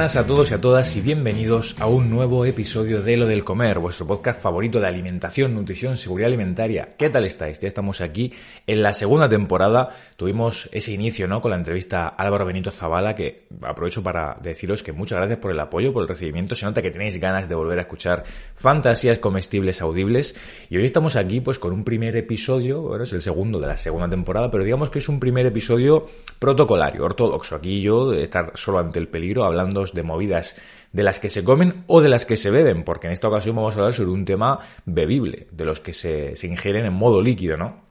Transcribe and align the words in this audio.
Buenas 0.00 0.16
a 0.16 0.26
todos 0.26 0.50
y 0.50 0.54
a 0.54 0.60
todas 0.62 0.96
y 0.96 1.02
bienvenidos 1.02 1.78
a 1.78 1.86
un 1.86 2.08
nuevo 2.08 2.46
episodio 2.46 3.02
de 3.02 3.18
Lo 3.18 3.26
del 3.26 3.44
Comer, 3.44 3.80
vuestro 3.80 4.06
podcast 4.06 4.40
favorito 4.40 4.80
de 4.80 4.86
alimentación, 4.86 5.54
nutrición, 5.54 5.98
seguridad 5.98 6.28
alimentaria. 6.28 6.88
¿Qué 6.96 7.10
tal 7.10 7.26
estáis? 7.26 7.60
Ya 7.60 7.68
estamos 7.68 8.00
aquí 8.00 8.32
en 8.66 8.82
la 8.82 8.94
segunda 8.94 9.28
temporada. 9.28 9.90
Tuvimos 10.16 10.70
ese 10.72 10.92
inicio, 10.92 11.28
¿no? 11.28 11.42
Con 11.42 11.50
la 11.50 11.58
entrevista 11.58 12.08
a 12.08 12.14
Álvaro 12.16 12.46
Benito 12.46 12.70
Zavala, 12.70 13.14
que 13.14 13.46
aprovecho 13.60 14.02
para 14.02 14.38
deciros 14.42 14.82
que 14.82 14.92
muchas 14.92 15.18
gracias 15.18 15.38
por 15.38 15.50
el 15.50 15.60
apoyo, 15.60 15.92
por 15.92 16.04
el 16.04 16.08
recibimiento. 16.08 16.54
Se 16.54 16.64
nota 16.64 16.80
que 16.80 16.90
tenéis 16.90 17.20
ganas 17.20 17.46
de 17.46 17.54
volver 17.54 17.76
a 17.78 17.82
escuchar 17.82 18.24
fantasías 18.54 19.18
comestibles 19.18 19.82
audibles. 19.82 20.34
Y 20.70 20.78
hoy 20.78 20.86
estamos 20.86 21.14
aquí, 21.16 21.42
pues, 21.42 21.58
con 21.58 21.74
un 21.74 21.84
primer 21.84 22.16
episodio, 22.16 22.80
bueno, 22.80 23.04
es 23.04 23.12
el 23.12 23.20
segundo 23.20 23.60
de 23.60 23.66
la 23.66 23.76
segunda 23.76 24.08
temporada, 24.08 24.50
pero 24.50 24.64
digamos 24.64 24.88
que 24.88 25.00
es 25.00 25.10
un 25.10 25.20
primer 25.20 25.44
episodio 25.44 26.06
protocolario, 26.38 27.04
ortodoxo. 27.04 27.54
Aquí 27.54 27.82
yo 27.82 28.08
de 28.08 28.22
estar 28.22 28.52
solo 28.54 28.78
ante 28.78 28.98
el 28.98 29.06
peligro 29.06 29.44
hablando 29.44 29.89
de 29.94 30.02
movidas 30.02 30.56
de 30.92 31.02
las 31.02 31.18
que 31.18 31.28
se 31.28 31.44
comen 31.44 31.84
o 31.86 32.00
de 32.00 32.08
las 32.08 32.26
que 32.26 32.36
se 32.36 32.50
beben, 32.50 32.84
porque 32.84 33.06
en 33.06 33.12
esta 33.12 33.28
ocasión 33.28 33.56
vamos 33.56 33.76
a 33.76 33.78
hablar 33.78 33.94
sobre 33.94 34.10
un 34.10 34.24
tema 34.24 34.58
bebible, 34.86 35.46
de 35.50 35.64
los 35.64 35.80
que 35.80 35.92
se, 35.92 36.34
se 36.36 36.46
ingieren 36.46 36.84
en 36.86 36.92
modo 36.92 37.22
líquido, 37.22 37.56
¿no? 37.56 37.90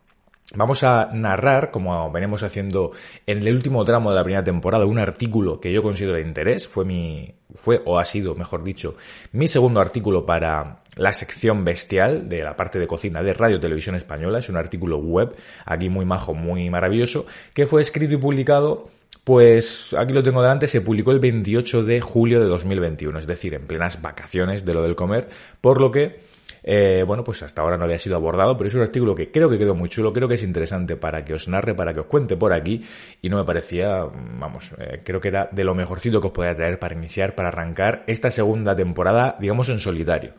Vamos 0.55 0.83
a 0.83 1.11
narrar, 1.13 1.69
como 1.69 2.11
venimos 2.11 2.41
haciendo 2.41 2.91
en 3.27 3.45
el 3.45 3.53
último 3.53 3.85
tramo 3.85 4.09
de 4.09 4.15
la 4.15 4.23
primera 4.23 4.43
temporada, 4.43 4.83
un 4.85 4.97
artículo 4.97 5.59
que 5.59 5.71
yo 5.71 5.83
considero 5.83 6.15
de 6.15 6.23
interés. 6.23 6.67
Fue 6.67 6.85
mi, 6.85 7.35
fue 7.53 7.83
o 7.85 7.99
ha 7.99 8.05
sido, 8.05 8.33
mejor 8.33 8.63
dicho, 8.63 8.95
mi 9.31 9.47
segundo 9.47 9.79
artículo 9.79 10.25
para 10.25 10.81
la 10.95 11.13
sección 11.13 11.63
bestial 11.63 12.27
de 12.29 12.43
la 12.43 12.55
parte 12.55 12.79
de 12.79 12.87
cocina 12.87 13.21
de 13.21 13.33
Radio 13.33 13.59
Televisión 13.59 13.93
Española. 13.93 14.39
Es 14.39 14.49
un 14.49 14.57
artículo 14.57 14.97
web, 14.97 15.35
aquí 15.65 15.87
muy 15.87 16.05
majo, 16.05 16.33
muy 16.33 16.67
maravilloso, 16.71 17.27
que 17.53 17.67
fue 17.67 17.83
escrito 17.83 18.15
y 18.15 18.17
publicado 18.17 18.89
pues 19.23 19.93
aquí 19.93 20.13
lo 20.13 20.23
tengo 20.23 20.41
delante, 20.41 20.67
se 20.67 20.81
publicó 20.81 21.11
el 21.11 21.19
28 21.19 21.83
de 21.83 22.01
julio 22.01 22.39
de 22.39 22.47
2021, 22.47 23.19
es 23.19 23.27
decir, 23.27 23.53
en 23.53 23.67
plenas 23.67 24.01
vacaciones 24.01 24.65
de 24.65 24.73
lo 24.73 24.81
del 24.81 24.95
comer, 24.95 25.29
por 25.61 25.81
lo 25.81 25.91
que, 25.91 26.19
eh, 26.63 27.03
bueno, 27.05 27.23
pues 27.23 27.43
hasta 27.43 27.61
ahora 27.61 27.77
no 27.77 27.83
había 27.83 27.99
sido 27.99 28.15
abordado, 28.15 28.57
pero 28.57 28.67
es 28.67 28.73
un 28.73 28.81
artículo 28.81 29.15
que 29.15 29.31
creo 29.31 29.49
que 29.49 29.57
quedó 29.57 29.75
muy 29.75 29.89
chulo, 29.89 30.13
creo 30.13 30.27
que 30.27 30.35
es 30.35 30.43
interesante 30.43 30.95
para 30.95 31.23
que 31.25 31.33
os 31.33 31.47
narre, 31.47 31.75
para 31.75 31.93
que 31.93 31.99
os 31.99 32.05
cuente 32.07 32.37
por 32.37 32.53
aquí, 32.53 32.83
y 33.21 33.29
no 33.29 33.37
me 33.37 33.43
parecía, 33.43 34.03
vamos, 34.39 34.73
eh, 34.79 35.01
creo 35.03 35.21
que 35.21 35.27
era 35.27 35.49
de 35.51 35.63
lo 35.63 35.75
mejorcito 35.75 36.21
que 36.21 36.27
os 36.27 36.33
podía 36.33 36.55
traer 36.55 36.79
para 36.79 36.95
iniciar, 36.95 37.35
para 37.35 37.49
arrancar 37.49 38.03
esta 38.07 38.31
segunda 38.31 38.75
temporada, 38.75 39.37
digamos, 39.39 39.69
en 39.69 39.79
solitario. 39.79 40.33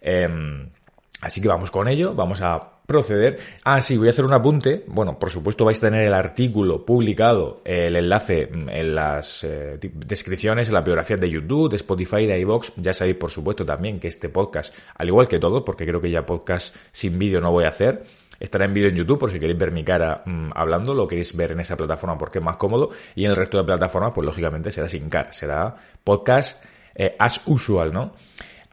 Em, 0.00 0.68
así 1.20 1.40
que 1.40 1.48
vamos 1.48 1.70
con 1.70 1.88
ello, 1.88 2.14
vamos 2.14 2.42
a 2.42 2.72
proceder. 2.86 3.38
Ah, 3.64 3.80
sí, 3.80 3.96
voy 3.96 4.06
a 4.06 4.10
hacer 4.10 4.24
un 4.24 4.32
apunte. 4.32 4.84
Bueno, 4.86 5.18
por 5.18 5.30
supuesto 5.30 5.64
vais 5.64 5.78
a 5.78 5.88
tener 5.88 6.06
el 6.06 6.14
artículo 6.14 6.84
publicado, 6.84 7.60
el 7.64 7.96
enlace 7.96 8.48
en 8.50 8.94
las 8.94 9.42
eh, 9.44 9.78
descripciones, 9.80 10.68
en 10.68 10.74
la 10.74 10.82
biografía 10.82 11.16
de 11.16 11.28
YouTube, 11.28 11.70
de 11.70 11.76
Spotify, 11.76 12.26
de 12.26 12.38
iVoox. 12.40 12.72
Ya 12.76 12.92
sabéis, 12.92 13.16
por 13.16 13.30
supuesto, 13.30 13.66
también 13.66 13.98
que 13.98 14.08
este 14.08 14.28
podcast, 14.28 14.74
al 14.94 15.08
igual 15.08 15.26
que 15.26 15.38
todo, 15.38 15.64
porque 15.64 15.84
creo 15.84 16.00
que 16.00 16.10
ya 16.10 16.24
podcast 16.24 16.76
sin 16.92 17.18
vídeo 17.18 17.40
no 17.40 17.50
voy 17.50 17.64
a 17.64 17.68
hacer, 17.68 18.04
Estará 18.38 18.66
en 18.66 18.74
vídeo 18.74 18.88
en 18.90 18.96
YouTube 18.96 19.18
por 19.18 19.30
si 19.30 19.38
queréis 19.38 19.58
ver 19.58 19.72
mi 19.72 19.82
cara 19.82 20.22
mm, 20.24 20.50
hablando, 20.54 20.92
lo 20.92 21.06
queréis 21.06 21.34
ver 21.34 21.52
en 21.52 21.60
esa 21.60 21.76
plataforma 21.76 22.18
porque 22.18 22.38
es 22.38 22.44
más 22.44 22.56
cómodo. 22.56 22.90
Y 23.14 23.24
en 23.24 23.30
el 23.30 23.36
resto 23.36 23.58
de 23.58 23.64
plataformas, 23.64 24.12
pues 24.14 24.26
lógicamente 24.26 24.70
será 24.70 24.88
sin 24.88 25.08
cara, 25.08 25.32
será 25.32 25.74
podcast 26.04 26.62
eh, 26.94 27.16
as 27.18 27.40
usual, 27.46 27.92
¿no? 27.92 28.12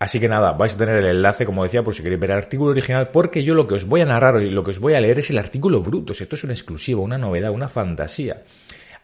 Así 0.04 0.20
que 0.20 0.28
nada, 0.28 0.52
vais 0.52 0.76
a 0.76 0.78
tener 0.78 0.98
el 0.98 1.06
enlace, 1.06 1.46
como 1.46 1.64
decía, 1.64 1.82
por 1.82 1.96
si 1.96 2.04
queréis 2.04 2.20
ver 2.20 2.32
el 2.32 2.38
artículo 2.40 2.72
original, 2.72 3.08
porque 3.08 3.42
yo 3.42 3.56
lo 3.56 3.66
que 3.66 3.76
os 3.76 3.88
voy 3.88 4.02
a 4.02 4.06
narrar 4.06 4.42
y 4.42 4.50
lo 4.50 4.62
que 4.62 4.72
os 4.72 4.80
voy 4.80 4.96
a 4.96 5.00
leer 5.00 5.20
es 5.20 5.30
el 5.30 5.38
artículo 5.38 5.82
bruto. 5.82 6.12
Esto 6.12 6.36
es 6.36 6.44
una 6.44 6.52
exclusiva, 6.52 7.00
una 7.00 7.18
novedad, 7.18 7.52
una 7.52 7.70
fantasía. 7.70 8.44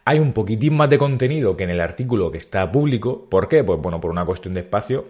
Hay 0.04 0.18
un 0.18 0.34
poquitín 0.34 0.76
más 0.76 0.90
de 0.90 0.98
contenido 0.98 1.56
que 1.56 1.64
en 1.64 1.70
el 1.70 1.80
artículo 1.80 2.30
que 2.30 2.36
está 2.36 2.70
público. 2.70 3.26
¿Por 3.30 3.48
qué? 3.48 3.64
Pues 3.64 3.80
bueno, 3.80 3.98
por 3.98 4.10
una 4.10 4.26
cuestión 4.26 4.52
de 4.52 4.60
espacio 4.60 5.06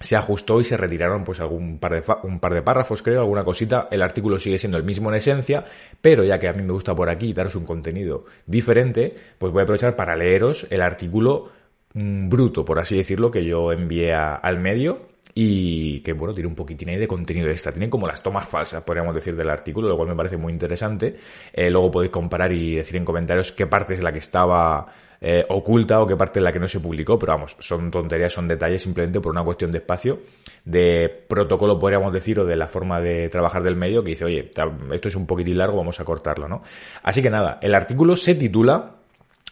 se 0.00 0.16
ajustó 0.16 0.60
y 0.60 0.64
se 0.64 0.76
retiraron 0.76 1.22
pues 1.22 1.38
algún 1.38 1.78
par 1.78 1.92
de, 1.92 2.02
un 2.24 2.40
par 2.40 2.52
de 2.52 2.62
párrafos, 2.62 3.00
creo, 3.00 3.20
alguna 3.20 3.44
cosita. 3.44 3.86
El 3.92 4.02
artículo 4.02 4.36
sigue 4.36 4.58
siendo 4.58 4.78
el 4.78 4.84
mismo 4.84 5.10
en 5.10 5.14
esencia, 5.14 5.64
pero 6.00 6.24
ya 6.24 6.40
que 6.40 6.48
a 6.48 6.52
mí 6.54 6.64
me 6.64 6.72
gusta 6.72 6.96
por 6.96 7.08
aquí 7.08 7.32
daros 7.32 7.54
un 7.54 7.66
contenido 7.66 8.24
diferente, 8.46 9.14
pues 9.38 9.52
voy 9.52 9.60
a 9.60 9.62
aprovechar 9.62 9.94
para 9.94 10.16
leeros 10.16 10.66
el 10.70 10.82
artículo 10.82 11.50
mm, 11.94 12.28
bruto, 12.28 12.64
por 12.64 12.80
así 12.80 12.96
decirlo, 12.96 13.30
que 13.30 13.44
yo 13.44 13.70
envié 13.70 14.12
al 14.12 14.58
medio 14.58 15.09
y 15.34 16.00
que 16.00 16.12
bueno, 16.12 16.34
tiene 16.34 16.48
un 16.48 16.54
poquitín 16.54 16.88
ahí 16.90 16.96
de 16.96 17.08
contenido 17.08 17.48
extra. 17.48 17.72
Tienen 17.72 17.90
como 17.90 18.06
las 18.06 18.22
tomas 18.22 18.46
falsas, 18.48 18.82
podríamos 18.82 19.14
decir, 19.14 19.36
del 19.36 19.50
artículo, 19.50 19.88
lo 19.88 19.96
cual 19.96 20.08
me 20.08 20.16
parece 20.16 20.36
muy 20.36 20.52
interesante. 20.52 21.16
Eh, 21.52 21.70
luego 21.70 21.90
podéis 21.90 22.12
comparar 22.12 22.52
y 22.52 22.76
decir 22.76 22.96
en 22.96 23.04
comentarios 23.04 23.52
qué 23.52 23.66
parte 23.66 23.94
es 23.94 24.02
la 24.02 24.12
que 24.12 24.18
estaba 24.18 24.86
eh, 25.20 25.44
oculta 25.50 26.00
o 26.00 26.06
qué 26.06 26.16
parte 26.16 26.38
es 26.38 26.42
la 26.42 26.52
que 26.52 26.58
no 26.58 26.66
se 26.66 26.80
publicó, 26.80 27.18
pero 27.18 27.32
vamos, 27.32 27.56
son 27.58 27.90
tonterías, 27.90 28.32
son 28.32 28.48
detalles 28.48 28.82
simplemente 28.82 29.20
por 29.20 29.32
una 29.32 29.44
cuestión 29.44 29.70
de 29.70 29.78
espacio, 29.78 30.20
de 30.64 31.24
protocolo, 31.28 31.78
podríamos 31.78 32.12
decir, 32.12 32.40
o 32.40 32.46
de 32.46 32.56
la 32.56 32.68
forma 32.68 33.00
de 33.00 33.28
trabajar 33.28 33.62
del 33.62 33.76
medio, 33.76 34.02
que 34.02 34.10
dice, 34.10 34.24
oye, 34.24 34.50
esto 34.92 35.08
es 35.08 35.14
un 35.14 35.26
poquitín 35.26 35.58
largo, 35.58 35.76
vamos 35.76 36.00
a 36.00 36.04
cortarlo, 36.04 36.48
¿no? 36.48 36.62
Así 37.02 37.20
que 37.20 37.28
nada, 37.28 37.58
el 37.60 37.74
artículo 37.74 38.16
se 38.16 38.34
titula 38.34 38.92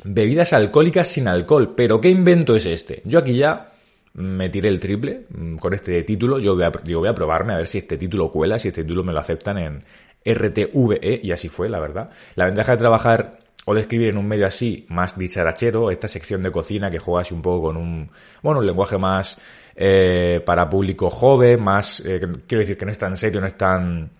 Bebidas 0.05 0.53
alcohólicas 0.53 1.09
sin 1.09 1.29
alcohol, 1.29 1.75
pero 1.77 2.01
¿qué 2.01 2.09
invento 2.09 2.55
es 2.55 2.67
este? 2.67 3.03
Yo 3.05 3.19
aquí 3.19 3.37
ya 3.37 3.73
me 4.19 4.49
tiré 4.49 4.69
el 4.69 4.81
triple 4.81 5.27
mm, 5.31 5.57
con 5.57 5.75
este 5.75 6.03
título. 6.03 6.39
Yo 6.39 6.55
voy 6.55 6.65
a, 6.65 6.71
voy 6.71 7.09
a 7.09 7.15
probarme 7.15 7.55
a 7.55 7.57
ver 7.57 7.67
si 7.67 7.79
este 7.79 7.97
título 7.97 8.31
cuela, 8.31 8.59
si 8.59 8.69
este 8.69 8.83
título 8.83 9.05
me 9.05 9.13
lo 9.13 9.21
aceptan 9.21 9.59
en 9.59 9.85
RTVE, 10.25 11.21
y 11.23 11.31
así 11.31 11.49
fue, 11.49 11.69
la 11.69 11.81
verdad. 11.81 12.11
La 12.35 12.47
ventaja 12.47 12.73
de 12.73 12.79
trabajar 12.79 13.39
o 13.65 13.75
de 13.75 13.83
escribir 13.83 14.09
en 14.09 14.19
un 14.19 14.27
medio 14.27 14.47
así, 14.47 14.87
más 14.89 15.19
dicharachero, 15.19 15.91
esta 15.91 16.09
sección 16.09 16.43
de 16.43 16.51
cocina 16.51 16.91
que 16.91 16.99
juega 16.99 17.21
así 17.21 17.35
un 17.35 17.43
poco 17.43 17.69
con 17.69 17.77
un, 17.77 18.11
bueno, 18.43 18.61
un 18.61 18.67
lenguaje 18.67 18.99
más 18.99 19.39
eh, 19.77 20.43
para 20.45 20.69
público 20.69 21.11
joven, 21.11 21.63
más, 21.63 22.01
eh, 22.01 22.21
quiero 22.47 22.61
decir 22.61 22.77
que 22.77 22.87
no 22.87 22.91
es 22.91 22.99
tan 22.99 23.17
serio, 23.17 23.41
no 23.41 23.47
es 23.47 23.57
tan 23.57 24.11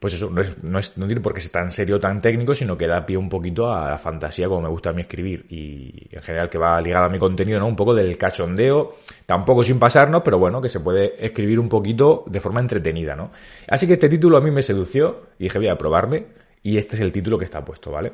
pues 0.00 0.14
eso, 0.14 0.30
no, 0.30 0.40
es, 0.40 0.64
no, 0.64 0.78
es, 0.78 0.96
no 0.96 1.06
tiene 1.06 1.20
por 1.20 1.34
qué 1.34 1.42
ser 1.42 1.52
tan 1.52 1.70
serio 1.70 2.00
tan 2.00 2.20
técnico, 2.20 2.54
sino 2.54 2.76
que 2.76 2.86
da 2.86 3.04
pie 3.04 3.18
un 3.18 3.28
poquito 3.28 3.70
a 3.70 3.90
la 3.90 3.98
fantasía 3.98 4.48
como 4.48 4.62
me 4.62 4.68
gusta 4.70 4.90
a 4.90 4.92
mí 4.94 5.02
escribir 5.02 5.44
y 5.50 6.08
en 6.10 6.22
general 6.22 6.48
que 6.48 6.56
va 6.56 6.80
ligado 6.80 7.04
a 7.04 7.08
mi 7.10 7.18
contenido, 7.18 7.60
¿no? 7.60 7.66
Un 7.66 7.76
poco 7.76 7.94
del 7.94 8.16
cachondeo, 8.16 8.96
tampoco 9.26 9.62
sin 9.62 9.78
pasarnos, 9.78 10.22
pero 10.24 10.38
bueno, 10.38 10.62
que 10.62 10.70
se 10.70 10.80
puede 10.80 11.24
escribir 11.24 11.60
un 11.60 11.68
poquito 11.68 12.24
de 12.26 12.40
forma 12.40 12.60
entretenida, 12.60 13.14
¿no? 13.14 13.30
Así 13.68 13.86
que 13.86 13.92
este 13.92 14.08
título 14.08 14.38
a 14.38 14.40
mí 14.40 14.50
me 14.50 14.62
sedució 14.62 15.26
y 15.38 15.44
dije 15.44 15.58
voy 15.58 15.68
a 15.68 15.76
probarme 15.76 16.28
y 16.62 16.78
este 16.78 16.96
es 16.96 17.02
el 17.02 17.12
título 17.12 17.36
que 17.36 17.44
está 17.44 17.62
puesto, 17.62 17.90
¿vale? 17.90 18.12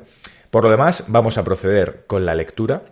Por 0.51 0.65
lo 0.65 0.69
demás, 0.69 1.05
vamos 1.07 1.37
a 1.37 1.43
proceder 1.43 2.03
con 2.05 2.25
la 2.25 2.35
lectura. 2.35 2.83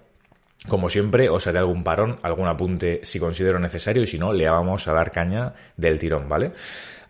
Como 0.70 0.90
siempre, 0.90 1.30
os 1.30 1.46
haré 1.48 1.60
algún 1.60 1.84
parón, 1.84 2.18
algún 2.24 2.48
apunte 2.48 3.02
si 3.04 3.20
considero 3.20 3.60
necesario 3.60 4.04
y 4.04 4.08
si 4.08 4.18
no, 4.18 4.32
le 4.32 4.50
vamos 4.50 4.88
a 4.88 4.94
dar 4.94 5.12
caña 5.12 5.54
del 5.78 6.00
tirón, 6.00 6.28
¿vale? 6.28 6.54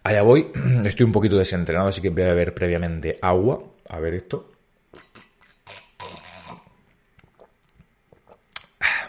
Allá 0.05 0.21
voy, 0.21 0.51
estoy 0.85 1.03
un 1.03 1.11
poquito 1.11 1.35
desentrenado, 1.35 1.87
así 1.87 1.99
que 1.99 2.11
voy 2.11 2.21
a 2.21 2.27
beber 2.27 2.53
previamente 2.53 3.17
agua. 3.23 3.63
A 3.89 3.99
ver 3.99 4.13
esto. 4.13 4.51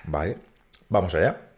Vale, 0.04 0.38
vamos 0.88 1.14
allá. 1.14 1.50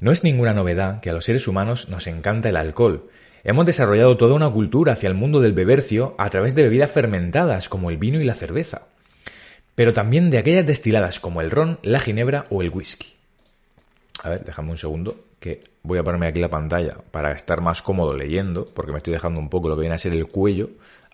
No 0.00 0.10
es 0.10 0.24
ninguna 0.24 0.52
novedad 0.52 1.00
que 1.00 1.10
a 1.10 1.12
los 1.12 1.24
seres 1.24 1.46
humanos 1.46 1.88
nos 1.88 2.08
encanta 2.08 2.48
el 2.48 2.56
alcohol. 2.56 3.08
Hemos 3.44 3.64
desarrollado 3.66 4.16
toda 4.16 4.34
una 4.34 4.50
cultura 4.50 4.94
hacia 4.94 5.08
el 5.08 5.14
mundo 5.14 5.40
del 5.40 5.52
bebercio 5.52 6.16
a 6.18 6.28
través 6.28 6.56
de 6.56 6.64
bebidas 6.64 6.90
fermentadas 6.90 7.68
como 7.68 7.90
el 7.90 7.98
vino 7.98 8.20
y 8.20 8.24
la 8.24 8.34
cerveza, 8.34 8.88
pero 9.76 9.92
también 9.92 10.30
de 10.30 10.38
aquellas 10.38 10.66
destiladas 10.66 11.20
como 11.20 11.40
el 11.40 11.52
ron, 11.52 11.78
la 11.82 12.00
ginebra 12.00 12.46
o 12.50 12.62
el 12.62 12.70
whisky. 12.70 13.14
A 14.24 14.30
ver, 14.30 14.44
déjame 14.44 14.72
un 14.72 14.78
segundo, 14.78 15.25
que 15.40 15.60
voy 15.82 15.98
a 15.98 16.02
ponerme 16.02 16.26
aquí 16.26 16.40
la 16.40 16.48
pantalla 16.48 16.96
para 17.10 17.32
estar 17.32 17.60
más 17.60 17.82
cómodo 17.82 18.16
leyendo, 18.16 18.64
porque 18.64 18.92
me 18.92 18.98
estoy 18.98 19.12
dejando 19.12 19.38
un 19.38 19.48
poco 19.48 19.68
lo 19.68 19.76
que 19.76 19.82
viene 19.82 19.94
a 19.94 19.98
ser 19.98 20.12
el 20.12 20.26
cuello 20.26 20.70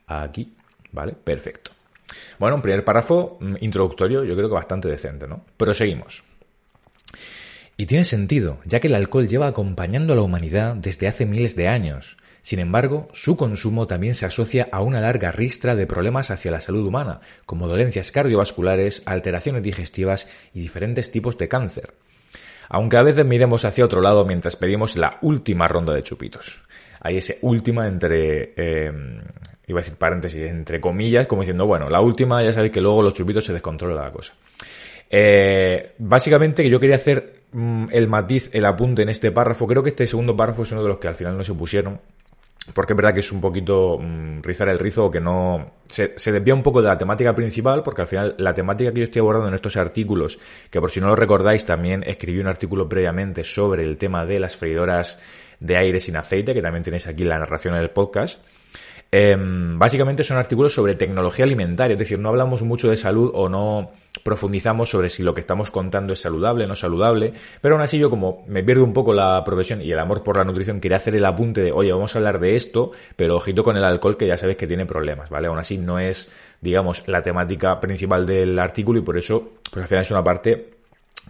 aquí, 0.06 0.54
¿vale? 0.92 1.12
Perfecto. 1.12 1.72
Bueno, 2.38 2.56
un 2.56 2.62
primer 2.62 2.84
párrafo 2.84 3.38
mm, 3.40 3.56
introductorio, 3.60 4.24
yo 4.24 4.34
creo 4.36 4.48
que 4.48 4.54
bastante 4.54 4.88
decente, 4.88 5.26
¿no? 5.26 5.44
Pero 5.56 5.74
seguimos. 5.74 6.24
Y 7.76 7.86
tiene 7.86 8.04
sentido, 8.04 8.58
ya 8.64 8.80
que 8.80 8.88
el 8.88 8.94
alcohol 8.94 9.26
lleva 9.26 9.46
acompañando 9.46 10.12
a 10.12 10.16
la 10.16 10.22
humanidad 10.22 10.74
desde 10.76 11.08
hace 11.08 11.26
miles 11.26 11.56
de 11.56 11.68
años. 11.68 12.16
Sin 12.42 12.58
embargo, 12.58 13.08
su 13.12 13.36
consumo 13.36 13.86
también 13.86 14.14
se 14.14 14.26
asocia 14.26 14.68
a 14.72 14.82
una 14.82 15.00
larga 15.00 15.30
ristra 15.30 15.74
de 15.74 15.86
problemas 15.86 16.30
hacia 16.30 16.50
la 16.50 16.60
salud 16.60 16.84
humana, 16.84 17.20
como 17.46 17.68
dolencias 17.68 18.10
cardiovasculares, 18.12 19.02
alteraciones 19.06 19.62
digestivas 19.62 20.28
y 20.52 20.60
diferentes 20.60 21.10
tipos 21.10 21.38
de 21.38 21.48
cáncer 21.48 21.94
aunque 22.72 22.96
a 22.96 23.02
veces 23.02 23.26
miremos 23.26 23.66
hacia 23.66 23.84
otro 23.84 24.00
lado 24.00 24.24
mientras 24.24 24.56
pedimos 24.56 24.96
la 24.96 25.18
última 25.20 25.68
ronda 25.68 25.92
de 25.92 26.02
chupitos. 26.02 26.62
Hay 27.00 27.18
ese 27.18 27.36
última 27.42 27.86
entre, 27.86 28.54
em, 28.56 29.20
iba 29.66 29.78
a 29.78 29.82
decir 29.82 29.98
paréntesis, 29.98 30.40
entre 30.40 30.80
comillas, 30.80 31.26
como 31.26 31.42
diciendo, 31.42 31.66
bueno, 31.66 31.90
la 31.90 32.00
última, 32.00 32.42
ya 32.42 32.50
sabéis 32.50 32.72
que 32.72 32.80
luego 32.80 33.02
los 33.02 33.12
chupitos 33.12 33.44
se 33.44 33.52
descontrola 33.52 34.02
la 34.02 34.10
cosa. 34.10 34.32
Eh, 35.10 35.92
básicamente 35.98 36.66
yo 36.70 36.80
quería 36.80 36.96
hacer 36.96 37.42
mm, 37.52 37.88
el 37.92 38.08
matiz, 38.08 38.48
el 38.54 38.64
apunte 38.64 39.02
en 39.02 39.10
este 39.10 39.30
párrafo. 39.32 39.66
Creo 39.66 39.82
que 39.82 39.90
este 39.90 40.06
segundo 40.06 40.34
párrafo 40.34 40.62
es 40.62 40.72
uno 40.72 40.82
de 40.82 40.88
los 40.88 40.96
que 40.96 41.08
al 41.08 41.14
final 41.14 41.36
no 41.36 41.44
se 41.44 41.52
pusieron. 41.52 42.00
Porque 42.74 42.92
es 42.92 42.96
verdad 42.96 43.14
que 43.14 43.20
es 43.20 43.32
un 43.32 43.40
poquito 43.40 43.98
mm, 43.98 44.42
rizar 44.42 44.68
el 44.68 44.78
rizo 44.78 45.06
o 45.06 45.10
que 45.10 45.20
no 45.20 45.72
se, 45.86 46.14
se, 46.16 46.32
desvía 46.32 46.54
un 46.54 46.62
poco 46.62 46.82
de 46.82 46.88
la 46.88 46.98
temática 46.98 47.34
principal, 47.34 47.82
porque 47.82 48.02
al 48.02 48.08
final 48.08 48.34
la 48.38 48.54
temática 48.54 48.92
que 48.92 49.00
yo 49.00 49.04
estoy 49.04 49.20
abordando 49.20 49.48
en 49.48 49.54
estos 49.54 49.76
artículos, 49.76 50.38
que 50.70 50.80
por 50.80 50.90
si 50.90 51.00
no 51.00 51.08
lo 51.08 51.16
recordáis, 51.16 51.64
también 51.64 52.02
escribí 52.06 52.40
un 52.40 52.48
artículo 52.48 52.88
previamente 52.88 53.44
sobre 53.44 53.84
el 53.84 53.96
tema 53.96 54.24
de 54.24 54.40
las 54.40 54.56
freidoras 54.56 55.18
de 55.60 55.76
aire 55.76 56.00
sin 56.00 56.16
aceite, 56.16 56.54
que 56.54 56.62
también 56.62 56.82
tenéis 56.82 57.06
aquí 57.06 57.24
la 57.24 57.38
narración 57.38 57.74
en 57.74 57.82
el 57.82 57.90
podcast. 57.90 58.40
Em, 59.10 59.78
básicamente 59.78 60.24
son 60.24 60.38
artículos 60.38 60.74
sobre 60.74 60.94
tecnología 60.94 61.44
alimentaria, 61.44 61.92
es 61.92 61.98
decir, 61.98 62.18
no 62.18 62.30
hablamos 62.30 62.62
mucho 62.62 62.88
de 62.88 62.96
salud 62.96 63.30
o 63.34 63.48
no 63.48 63.90
profundizamos 64.22 64.90
sobre 64.90 65.08
si 65.08 65.22
lo 65.22 65.34
que 65.34 65.40
estamos 65.40 65.70
contando 65.70 66.12
es 66.12 66.20
saludable 66.20 66.66
no 66.66 66.76
saludable, 66.76 67.32
pero 67.60 67.74
aún 67.74 67.82
así 67.82 67.98
yo 67.98 68.10
como 68.10 68.44
me 68.46 68.62
pierdo 68.62 68.84
un 68.84 68.92
poco 68.92 69.12
la 69.12 69.42
profesión 69.44 69.80
y 69.80 69.90
el 69.90 69.98
amor 69.98 70.22
por 70.22 70.36
la 70.36 70.44
nutrición, 70.44 70.80
quería 70.80 70.98
hacer 70.98 71.14
el 71.14 71.24
apunte 71.24 71.62
de, 71.62 71.72
oye, 71.72 71.92
vamos 71.92 72.14
a 72.14 72.18
hablar 72.18 72.38
de 72.38 72.54
esto, 72.54 72.92
pero 73.16 73.36
ojito 73.36 73.62
con 73.62 73.76
el 73.76 73.84
alcohol 73.84 74.16
que 74.16 74.26
ya 74.26 74.36
sabéis 74.36 74.58
que 74.58 74.66
tiene 74.66 74.86
problemas, 74.86 75.30
¿vale? 75.30 75.48
Aún 75.48 75.58
así 75.58 75.78
no 75.78 75.98
es, 75.98 76.32
digamos, 76.60 77.08
la 77.08 77.22
temática 77.22 77.80
principal 77.80 78.26
del 78.26 78.58
artículo 78.58 78.98
y 78.98 79.02
por 79.02 79.16
eso, 79.16 79.52
pues 79.70 79.82
al 79.82 79.88
final 79.88 80.02
es 80.02 80.10
una 80.10 80.22
parte 80.22 80.70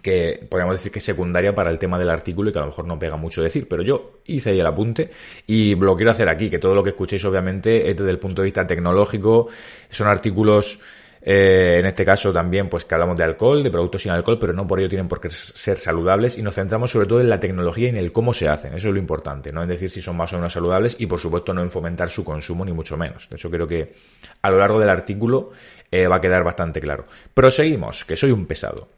que 0.01 0.45
podríamos 0.49 0.75
decir 0.75 0.91
que 0.91 0.99
es 0.99 1.05
secundaria 1.05 1.55
para 1.55 1.69
el 1.69 1.79
tema 1.79 1.97
del 1.97 2.09
artículo 2.09 2.49
y 2.49 2.53
que 2.53 2.59
a 2.59 2.63
lo 2.63 2.67
mejor 2.67 2.85
no 2.85 2.99
pega 2.99 3.15
mucho 3.15 3.41
decir, 3.41 3.67
pero 3.69 3.83
yo 3.83 4.19
hice 4.25 4.49
ahí 4.49 4.59
el 4.59 4.65
apunte 4.65 5.09
y 5.47 5.75
lo 5.75 5.95
quiero 5.95 6.11
hacer 6.11 6.27
aquí, 6.27 6.49
que 6.49 6.59
todo 6.59 6.75
lo 6.75 6.83
que 6.83 6.89
escuchéis 6.89 7.23
obviamente 7.25 7.89
es 7.89 7.95
desde 7.95 8.11
el 8.11 8.19
punto 8.19 8.41
de 8.41 8.47
vista 8.47 8.67
tecnológico, 8.67 9.47
son 9.89 10.07
artículos 10.07 10.79
eh, 11.25 11.77
en 11.79 11.85
este 11.85 12.03
caso 12.03 12.33
también 12.33 12.69
pues 12.69 12.83
que 12.83 12.95
hablamos 12.95 13.17
de 13.17 13.23
alcohol, 13.23 13.63
de 13.63 13.71
productos 13.71 14.01
sin 14.01 14.11
alcohol, 14.11 14.37
pero 14.39 14.51
no 14.51 14.67
por 14.67 14.79
ello 14.79 14.89
tienen 14.89 15.07
por 15.07 15.21
qué 15.21 15.29
ser 15.29 15.77
saludables 15.77 16.37
y 16.37 16.41
nos 16.41 16.55
centramos 16.55 16.91
sobre 16.91 17.07
todo 17.07 17.21
en 17.21 17.29
la 17.29 17.39
tecnología 17.39 17.87
y 17.87 17.91
en 17.91 17.97
el 17.97 18.11
cómo 18.11 18.33
se 18.33 18.49
hacen, 18.49 18.73
eso 18.73 18.89
es 18.89 18.93
lo 18.93 18.99
importante, 18.99 19.53
no 19.53 19.63
en 19.63 19.69
decir 19.69 19.89
si 19.89 20.01
son 20.01 20.17
más 20.17 20.33
o 20.33 20.35
menos 20.35 20.51
saludables 20.51 20.97
y 20.99 21.05
por 21.05 21.19
supuesto 21.19 21.53
no 21.53 21.61
en 21.61 21.71
fomentar 21.71 22.09
su 22.09 22.25
consumo 22.25 22.65
ni 22.65 22.73
mucho 22.73 22.97
menos. 22.97 23.29
De 23.29 23.37
hecho 23.37 23.49
creo 23.49 23.67
que 23.67 23.93
a 24.41 24.51
lo 24.51 24.57
largo 24.57 24.79
del 24.79 24.89
artículo 24.89 25.51
eh, 25.89 26.07
va 26.07 26.17
a 26.17 26.21
quedar 26.21 26.43
bastante 26.43 26.81
claro. 26.81 27.05
Proseguimos, 27.33 28.03
que 28.03 28.17
soy 28.17 28.31
un 28.31 28.45
pesado. 28.45 28.89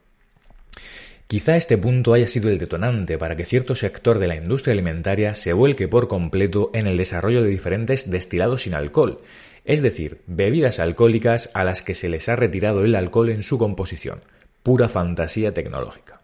Quizá 1.27 1.57
este 1.57 1.77
punto 1.77 2.13
haya 2.13 2.27
sido 2.27 2.49
el 2.49 2.59
detonante 2.59 3.17
para 3.17 3.35
que 3.35 3.45
cierto 3.45 3.73
sector 3.73 4.19
de 4.19 4.27
la 4.27 4.35
industria 4.35 4.73
alimentaria 4.73 5.33
se 5.33 5.53
vuelque 5.53 5.87
por 5.87 6.07
completo 6.07 6.69
en 6.73 6.85
el 6.85 6.97
desarrollo 6.97 7.41
de 7.41 7.49
diferentes 7.49 8.11
destilados 8.11 8.61
sin 8.61 8.75
alcohol, 8.75 9.19
es 9.65 9.81
decir, 9.81 10.21
bebidas 10.27 10.79
alcohólicas 10.79 11.49
a 11.53 11.63
las 11.63 11.81
que 11.81 11.95
se 11.95 12.07
les 12.07 12.29
ha 12.29 12.35
retirado 12.35 12.85
el 12.85 12.95
alcohol 12.95 13.29
en 13.29 13.43
su 13.43 13.57
composición, 13.57 14.21
pura 14.63 14.87
fantasía 14.87 15.53
tecnológica. 15.53 16.21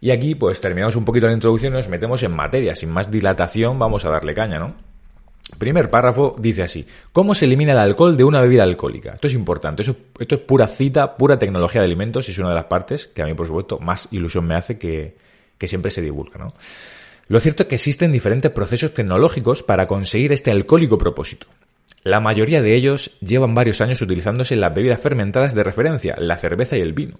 Y 0.00 0.10
aquí 0.12 0.34
pues 0.34 0.60
terminamos 0.60 0.96
un 0.96 1.04
poquito 1.04 1.26
la 1.26 1.32
introducción 1.32 1.72
y 1.72 1.76
nos 1.76 1.88
metemos 1.88 2.22
en 2.22 2.32
materia, 2.32 2.74
sin 2.74 2.90
más 2.90 3.10
dilatación 3.10 3.78
vamos 3.78 4.04
a 4.04 4.10
darle 4.10 4.34
caña, 4.34 4.58
¿no? 4.58 4.74
Primer 5.58 5.90
párrafo 5.90 6.34
dice 6.38 6.62
así, 6.62 6.86
¿cómo 7.12 7.34
se 7.34 7.44
elimina 7.44 7.72
el 7.72 7.78
alcohol 7.78 8.16
de 8.16 8.24
una 8.24 8.40
bebida 8.40 8.64
alcohólica? 8.64 9.14
Esto 9.14 9.28
es 9.28 9.34
importante, 9.34 9.82
esto 9.82 10.34
es 10.34 10.40
pura 10.40 10.66
cita, 10.66 11.16
pura 11.16 11.38
tecnología 11.38 11.80
de 11.80 11.86
alimentos 11.86 12.28
y 12.28 12.32
es 12.32 12.38
una 12.38 12.48
de 12.48 12.56
las 12.56 12.64
partes 12.64 13.06
que 13.06 13.22
a 13.22 13.26
mí, 13.26 13.34
por 13.34 13.46
supuesto, 13.46 13.78
más 13.78 14.08
ilusión 14.10 14.44
me 14.46 14.56
hace 14.56 14.76
que, 14.76 15.16
que 15.56 15.68
siempre 15.68 15.90
se 15.90 16.02
divulga. 16.02 16.38
¿no? 16.38 16.52
Lo 17.28 17.38
cierto 17.40 17.62
es 17.62 17.68
que 17.68 17.76
existen 17.76 18.12
diferentes 18.12 18.50
procesos 18.50 18.92
tecnológicos 18.92 19.62
para 19.62 19.86
conseguir 19.86 20.32
este 20.32 20.50
alcohólico 20.50 20.98
propósito. 20.98 21.46
La 22.02 22.20
mayoría 22.20 22.62
de 22.62 22.74
ellos 22.74 23.18
llevan 23.20 23.54
varios 23.54 23.80
años 23.80 24.00
utilizándose 24.00 24.56
las 24.56 24.74
bebidas 24.74 25.00
fermentadas 25.00 25.54
de 25.54 25.64
referencia, 25.64 26.14
la 26.18 26.36
cerveza 26.36 26.76
y 26.76 26.80
el 26.80 26.92
vino. 26.92 27.18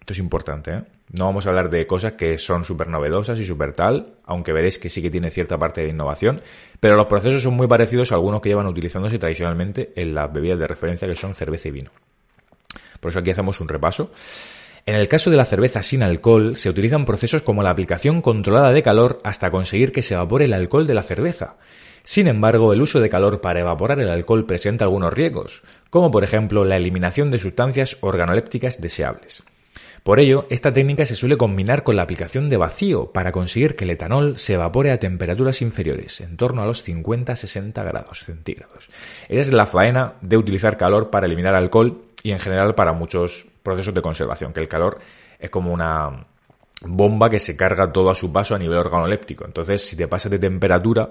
Esto 0.00 0.12
es 0.12 0.18
importante, 0.18 0.70
¿eh? 0.70 0.82
No 1.12 1.24
vamos 1.24 1.46
a 1.46 1.48
hablar 1.48 1.70
de 1.70 1.86
cosas 1.86 2.12
que 2.12 2.38
son 2.38 2.64
súper 2.64 2.88
novedosas 2.88 3.38
y 3.40 3.44
súper 3.44 3.72
tal, 3.72 4.14
aunque 4.24 4.52
veréis 4.52 4.78
que 4.78 4.88
sí 4.88 5.02
que 5.02 5.10
tiene 5.10 5.30
cierta 5.30 5.58
parte 5.58 5.80
de 5.80 5.88
innovación, 5.88 6.42
pero 6.78 6.96
los 6.96 7.06
procesos 7.06 7.42
son 7.42 7.54
muy 7.54 7.66
parecidos 7.66 8.12
a 8.12 8.16
algunos 8.16 8.40
que 8.40 8.48
llevan 8.48 8.66
utilizándose 8.66 9.18
tradicionalmente 9.18 9.92
en 9.96 10.14
las 10.14 10.32
bebidas 10.32 10.58
de 10.58 10.66
referencia 10.66 11.08
que 11.08 11.16
son 11.16 11.34
cerveza 11.34 11.68
y 11.68 11.72
vino. 11.72 11.90
Por 13.00 13.10
eso 13.10 13.18
aquí 13.18 13.30
hacemos 13.30 13.60
un 13.60 13.68
repaso. 13.68 14.12
En 14.84 14.94
el 14.94 15.08
caso 15.08 15.30
de 15.30 15.36
la 15.36 15.44
cerveza 15.44 15.82
sin 15.82 16.04
alcohol, 16.04 16.56
se 16.56 16.70
utilizan 16.70 17.04
procesos 17.04 17.42
como 17.42 17.64
la 17.64 17.70
aplicación 17.70 18.22
controlada 18.22 18.70
de 18.70 18.82
calor 18.82 19.20
hasta 19.24 19.50
conseguir 19.50 19.90
que 19.90 20.02
se 20.02 20.14
evapore 20.14 20.44
el 20.44 20.52
alcohol 20.52 20.86
de 20.86 20.94
la 20.94 21.02
cerveza. 21.02 21.56
Sin 22.06 22.28
embargo, 22.28 22.72
el 22.72 22.80
uso 22.80 23.00
de 23.00 23.10
calor 23.10 23.40
para 23.40 23.58
evaporar 23.58 23.98
el 23.98 24.08
alcohol 24.08 24.46
presenta 24.46 24.84
algunos 24.84 25.12
riesgos, 25.12 25.64
como 25.90 26.12
por 26.12 26.22
ejemplo 26.22 26.64
la 26.64 26.76
eliminación 26.76 27.32
de 27.32 27.40
sustancias 27.40 27.96
organolépticas 28.00 28.80
deseables. 28.80 29.42
Por 30.04 30.20
ello, 30.20 30.46
esta 30.48 30.72
técnica 30.72 31.04
se 31.04 31.16
suele 31.16 31.36
combinar 31.36 31.82
con 31.82 31.96
la 31.96 32.02
aplicación 32.02 32.48
de 32.48 32.58
vacío 32.58 33.10
para 33.10 33.32
conseguir 33.32 33.74
que 33.74 33.82
el 33.82 33.90
etanol 33.90 34.38
se 34.38 34.54
evapore 34.54 34.92
a 34.92 35.00
temperaturas 35.00 35.62
inferiores, 35.62 36.20
en 36.20 36.36
torno 36.36 36.62
a 36.62 36.66
los 36.66 36.88
50-60 36.88 37.84
grados 37.84 38.20
centígrados. 38.20 38.88
Esa 39.28 39.40
es 39.40 39.52
la 39.52 39.66
faena 39.66 40.12
de 40.20 40.36
utilizar 40.36 40.76
calor 40.76 41.10
para 41.10 41.26
eliminar 41.26 41.56
alcohol 41.56 42.02
y 42.22 42.30
en 42.30 42.38
general 42.38 42.76
para 42.76 42.92
muchos 42.92 43.46
procesos 43.64 43.94
de 43.94 44.02
conservación, 44.02 44.52
que 44.52 44.60
el 44.60 44.68
calor 44.68 45.00
es 45.40 45.50
como 45.50 45.72
una 45.72 46.24
bomba 46.88 47.28
que 47.28 47.38
se 47.38 47.56
carga 47.56 47.92
todo 47.92 48.10
a 48.10 48.14
su 48.14 48.32
paso 48.32 48.54
a 48.54 48.58
nivel 48.58 48.78
organoléptico. 48.78 49.44
Entonces, 49.44 49.82
si 49.82 49.96
te 49.96 50.08
pasas 50.08 50.30
de 50.30 50.38
temperatura, 50.38 51.08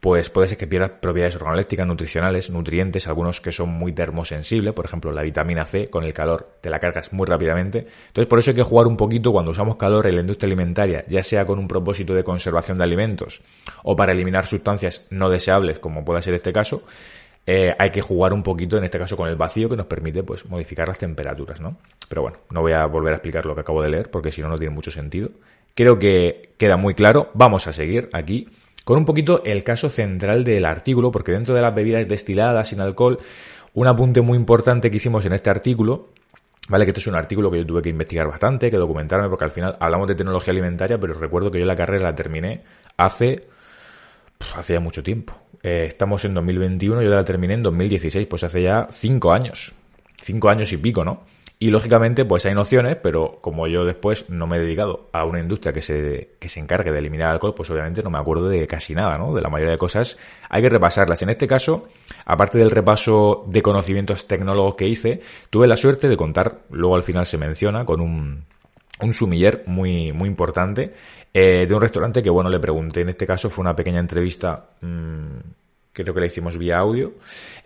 pues 0.00 0.30
puede 0.30 0.48
ser 0.48 0.58
que 0.58 0.66
pierdas 0.66 0.92
propiedades 1.00 1.36
organolépticas, 1.36 1.86
nutricionales, 1.86 2.50
nutrientes, 2.50 3.08
algunos 3.08 3.40
que 3.40 3.52
son 3.52 3.70
muy 3.70 3.92
termosensibles, 3.92 4.72
por 4.72 4.84
ejemplo, 4.84 5.12
la 5.12 5.22
vitamina 5.22 5.64
C 5.64 5.88
con 5.88 6.04
el 6.04 6.14
calor 6.14 6.56
te 6.60 6.70
la 6.70 6.78
cargas 6.78 7.12
muy 7.12 7.26
rápidamente. 7.26 7.86
Entonces, 8.08 8.26
por 8.26 8.38
eso 8.38 8.50
hay 8.50 8.56
que 8.56 8.62
jugar 8.62 8.86
un 8.86 8.96
poquito 8.96 9.32
cuando 9.32 9.50
usamos 9.50 9.76
calor 9.76 10.06
en 10.06 10.14
la 10.14 10.20
industria 10.20 10.48
alimentaria, 10.48 11.04
ya 11.08 11.22
sea 11.22 11.44
con 11.44 11.58
un 11.58 11.66
propósito 11.66 12.14
de 12.14 12.24
conservación 12.24 12.78
de 12.78 12.84
alimentos 12.84 13.42
o 13.82 13.96
para 13.96 14.12
eliminar 14.12 14.46
sustancias 14.46 15.08
no 15.10 15.28
deseables, 15.28 15.78
como 15.78 16.04
pueda 16.04 16.22
ser 16.22 16.34
este 16.34 16.52
caso, 16.52 16.82
eh, 17.50 17.74
hay 17.78 17.88
que 17.88 18.02
jugar 18.02 18.34
un 18.34 18.42
poquito, 18.42 18.76
en 18.76 18.84
este 18.84 18.98
caso, 18.98 19.16
con 19.16 19.26
el 19.26 19.34
vacío 19.34 19.70
que 19.70 19.76
nos 19.76 19.86
permite 19.86 20.22
pues, 20.22 20.44
modificar 20.44 20.86
las 20.86 20.98
temperaturas, 20.98 21.62
¿no? 21.62 21.78
Pero 22.06 22.20
bueno, 22.20 22.36
no 22.50 22.60
voy 22.60 22.72
a 22.72 22.84
volver 22.84 23.14
a 23.14 23.16
explicar 23.16 23.46
lo 23.46 23.54
que 23.54 23.62
acabo 23.62 23.80
de 23.80 23.88
leer 23.88 24.10
porque 24.10 24.30
si 24.30 24.42
no, 24.42 24.48
no 24.48 24.58
tiene 24.58 24.74
mucho 24.74 24.90
sentido. 24.90 25.30
Creo 25.74 25.98
que 25.98 26.50
queda 26.58 26.76
muy 26.76 26.92
claro. 26.92 27.30
Vamos 27.32 27.66
a 27.66 27.72
seguir 27.72 28.10
aquí 28.12 28.50
con 28.84 28.98
un 28.98 29.06
poquito 29.06 29.42
el 29.44 29.64
caso 29.64 29.88
central 29.88 30.44
del 30.44 30.66
artículo, 30.66 31.10
porque 31.10 31.32
dentro 31.32 31.54
de 31.54 31.62
las 31.62 31.74
bebidas 31.74 32.06
destiladas 32.06 32.68
sin 32.68 32.82
alcohol, 32.82 33.18
un 33.72 33.86
apunte 33.86 34.20
muy 34.20 34.36
importante 34.36 34.90
que 34.90 34.98
hicimos 34.98 35.24
en 35.24 35.32
este 35.32 35.48
artículo 35.48 36.10
Vale, 36.68 36.84
que 36.84 36.90
este 36.90 37.00
es 37.00 37.06
un 37.06 37.14
artículo 37.14 37.50
que 37.50 37.56
yo 37.56 37.66
tuve 37.66 37.80
que 37.80 37.88
investigar 37.88 38.28
bastante, 38.28 38.70
que 38.70 38.76
documentarme, 38.76 39.30
porque 39.30 39.46
al 39.46 39.50
final 39.50 39.78
hablamos 39.80 40.06
de 40.06 40.14
tecnología 40.14 40.52
alimentaria, 40.52 40.98
pero 40.98 41.14
recuerdo 41.14 41.50
que 41.50 41.58
yo 41.58 41.64
la 41.64 41.74
carrera 41.74 42.04
la 42.04 42.14
terminé 42.14 42.62
hace, 42.98 43.48
hace 44.54 44.74
ya 44.74 44.80
mucho 44.80 45.02
tiempo. 45.02 45.47
Eh, 45.62 45.84
estamos 45.86 46.24
en 46.24 46.34
2021, 46.34 47.02
yo 47.02 47.10
la 47.10 47.24
terminé 47.24 47.54
en 47.54 47.62
2016, 47.62 48.26
pues 48.26 48.44
hace 48.44 48.62
ya 48.62 48.88
cinco 48.90 49.32
años. 49.32 49.72
Cinco 50.16 50.48
años 50.48 50.72
y 50.72 50.76
pico, 50.76 51.04
¿no? 51.04 51.22
Y 51.60 51.70
lógicamente, 51.70 52.24
pues 52.24 52.46
hay 52.46 52.54
nociones, 52.54 52.96
pero 53.02 53.38
como 53.40 53.66
yo 53.66 53.84
después 53.84 54.30
no 54.30 54.46
me 54.46 54.58
he 54.58 54.60
dedicado 54.60 55.08
a 55.12 55.24
una 55.24 55.40
industria 55.40 55.72
que 55.72 55.80
se, 55.80 56.36
que 56.38 56.48
se 56.48 56.60
encargue 56.60 56.92
de 56.92 56.98
eliminar 56.98 57.30
alcohol, 57.30 57.54
pues 57.54 57.68
obviamente 57.70 58.00
no 58.00 58.10
me 58.10 58.18
acuerdo 58.18 58.48
de 58.48 58.64
casi 58.68 58.94
nada, 58.94 59.18
¿no? 59.18 59.34
De 59.34 59.42
la 59.42 59.48
mayoría 59.48 59.72
de 59.72 59.78
cosas 59.78 60.16
hay 60.48 60.62
que 60.62 60.68
repasarlas. 60.68 61.20
En 61.22 61.30
este 61.30 61.48
caso, 61.48 61.88
aparte 62.24 62.58
del 62.58 62.70
repaso 62.70 63.44
de 63.48 63.60
conocimientos 63.60 64.28
tecnólogos 64.28 64.76
que 64.76 64.86
hice, 64.86 65.20
tuve 65.50 65.66
la 65.66 65.76
suerte 65.76 66.08
de 66.08 66.16
contar, 66.16 66.60
luego 66.70 66.94
al 66.94 67.02
final 67.02 67.26
se 67.26 67.38
menciona, 67.38 67.84
con 67.84 68.00
un, 68.00 68.44
un 69.00 69.12
sumiller 69.12 69.64
muy, 69.66 70.12
muy 70.12 70.28
importante 70.28 70.92
eh, 71.32 71.66
de 71.66 71.74
un 71.74 71.80
restaurante 71.80 72.22
que, 72.22 72.30
bueno, 72.30 72.50
le 72.50 72.58
pregunté, 72.58 73.02
en 73.02 73.10
este 73.10 73.26
caso 73.26 73.50
fue 73.50 73.62
una 73.62 73.74
pequeña 73.74 74.00
entrevista, 74.00 74.70
mmm, 74.80 75.38
creo 75.92 76.14
que 76.14 76.20
la 76.20 76.26
hicimos 76.26 76.56
vía 76.56 76.78
audio, 76.78 77.14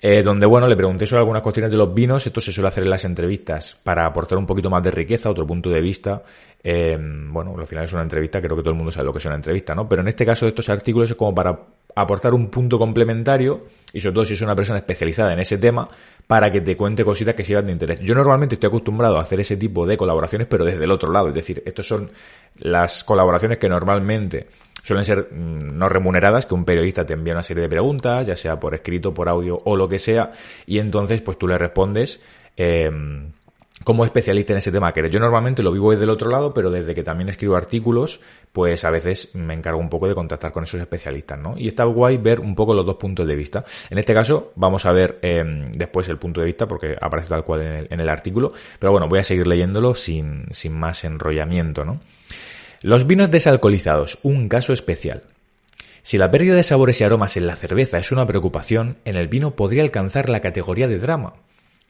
eh, 0.00 0.22
donde, 0.22 0.46
bueno, 0.46 0.66
le 0.66 0.76
pregunté 0.76 1.06
sobre 1.06 1.20
algunas 1.20 1.42
cuestiones 1.42 1.70
de 1.70 1.76
los 1.76 1.92
vinos, 1.92 2.26
esto 2.26 2.40
se 2.40 2.52
suele 2.52 2.68
hacer 2.68 2.84
en 2.84 2.90
las 2.90 3.04
entrevistas. 3.04 3.78
Para 3.82 4.06
aportar 4.06 4.38
un 4.38 4.46
poquito 4.46 4.70
más 4.70 4.82
de 4.82 4.90
riqueza, 4.90 5.30
otro 5.30 5.46
punto 5.46 5.70
de 5.70 5.80
vista, 5.80 6.22
eh, 6.62 6.96
bueno, 6.98 7.54
al 7.58 7.66
final 7.66 7.84
es 7.84 7.92
una 7.92 8.02
entrevista, 8.02 8.40
creo 8.40 8.56
que 8.56 8.62
todo 8.62 8.70
el 8.70 8.76
mundo 8.76 8.90
sabe 8.90 9.06
lo 9.06 9.12
que 9.12 9.18
es 9.18 9.26
una 9.26 9.34
entrevista, 9.34 9.74
¿no? 9.74 9.88
Pero 9.88 10.02
en 10.02 10.08
este 10.08 10.24
caso 10.24 10.46
estos 10.46 10.68
artículos 10.68 11.10
es 11.10 11.16
como 11.16 11.34
para 11.34 11.58
aportar 11.94 12.32
un 12.32 12.48
punto 12.48 12.78
complementario 12.78 13.66
y 13.92 14.00
sobre 14.00 14.14
todo 14.14 14.24
si 14.24 14.34
es 14.34 14.42
una 14.42 14.56
persona 14.56 14.78
especializada 14.78 15.32
en 15.34 15.40
ese 15.40 15.58
tema 15.58 15.88
para 16.26 16.50
que 16.50 16.60
te 16.60 16.76
cuente 16.76 17.04
cositas 17.04 17.34
que 17.34 17.44
sean 17.44 17.66
de 17.66 17.72
interés. 17.72 18.00
Yo 18.00 18.14
normalmente 18.14 18.54
estoy 18.54 18.68
acostumbrado 18.68 19.18
a 19.18 19.22
hacer 19.22 19.40
ese 19.40 19.56
tipo 19.56 19.86
de 19.86 19.96
colaboraciones, 19.96 20.48
pero 20.48 20.64
desde 20.64 20.84
el 20.84 20.90
otro 20.90 21.12
lado. 21.12 21.28
Es 21.28 21.34
decir, 21.34 21.62
estas 21.66 21.86
son 21.86 22.10
las 22.58 23.04
colaboraciones 23.04 23.58
que 23.58 23.68
normalmente 23.68 24.46
suelen 24.82 25.04
ser 25.04 25.28
mm, 25.32 25.76
no 25.76 25.88
remuneradas, 25.88 26.46
que 26.46 26.54
un 26.54 26.64
periodista 26.64 27.04
te 27.04 27.12
envía 27.12 27.34
una 27.34 27.42
serie 27.42 27.62
de 27.62 27.68
preguntas, 27.68 28.26
ya 28.26 28.36
sea 28.36 28.58
por 28.58 28.74
escrito, 28.74 29.12
por 29.12 29.28
audio 29.28 29.60
o 29.64 29.76
lo 29.76 29.88
que 29.88 29.98
sea, 29.98 30.32
y 30.66 30.78
entonces 30.78 31.20
pues 31.20 31.38
tú 31.38 31.46
le 31.46 31.58
respondes. 31.58 32.22
Eh, 32.56 32.90
como 33.84 34.04
especialista 34.04 34.52
en 34.52 34.58
ese 34.58 34.72
tema 34.72 34.92
que 34.92 35.08
Yo 35.10 35.20
normalmente 35.20 35.62
lo 35.62 35.72
vivo 35.72 35.90
desde 35.90 36.04
el 36.04 36.10
otro 36.10 36.30
lado, 36.30 36.52
pero 36.54 36.70
desde 36.70 36.94
que 36.94 37.02
también 37.02 37.28
escribo 37.28 37.56
artículos, 37.56 38.20
pues 38.52 38.84
a 38.84 38.90
veces 38.90 39.34
me 39.34 39.54
encargo 39.54 39.80
un 39.80 39.88
poco 39.88 40.08
de 40.08 40.14
contactar 40.14 40.52
con 40.52 40.64
esos 40.64 40.80
especialistas, 40.80 41.38
¿no? 41.38 41.54
Y 41.56 41.68
está 41.68 41.84
guay 41.84 42.18
ver 42.18 42.40
un 42.40 42.54
poco 42.54 42.74
los 42.74 42.86
dos 42.86 42.96
puntos 42.96 43.26
de 43.26 43.34
vista. 43.34 43.64
En 43.90 43.98
este 43.98 44.14
caso, 44.14 44.52
vamos 44.56 44.86
a 44.86 44.92
ver 44.92 45.18
em, 45.22 45.70
después 45.72 46.08
el 46.08 46.18
punto 46.18 46.40
de 46.40 46.46
vista, 46.46 46.66
porque 46.66 46.96
aparece 47.00 47.28
tal 47.28 47.44
cual 47.44 47.62
en 47.62 47.72
el, 47.72 47.86
en 47.90 48.00
el, 48.00 48.08
artículo, 48.08 48.52
pero 48.78 48.92
bueno, 48.92 49.08
voy 49.08 49.18
a 49.18 49.24
seguir 49.24 49.46
leyéndolo 49.46 49.94
sin, 49.94 50.46
sin 50.50 50.78
más 50.78 51.04
enrollamiento, 51.04 51.84
¿no? 51.84 52.00
Los 52.82 53.06
vinos 53.06 53.30
desalcoholizados, 53.30 54.18
un 54.22 54.48
caso 54.48 54.72
especial. 54.72 55.22
Si 56.02 56.18
la 56.18 56.32
pérdida 56.32 56.56
de 56.56 56.64
sabores 56.64 57.00
y 57.00 57.04
aromas 57.04 57.36
en 57.36 57.46
la 57.46 57.54
cerveza 57.54 57.98
es 57.98 58.10
una 58.10 58.26
preocupación, 58.26 58.96
en 59.04 59.16
el 59.16 59.28
vino 59.28 59.52
podría 59.52 59.82
alcanzar 59.82 60.28
la 60.28 60.40
categoría 60.40 60.88
de 60.88 60.98
drama. 60.98 61.34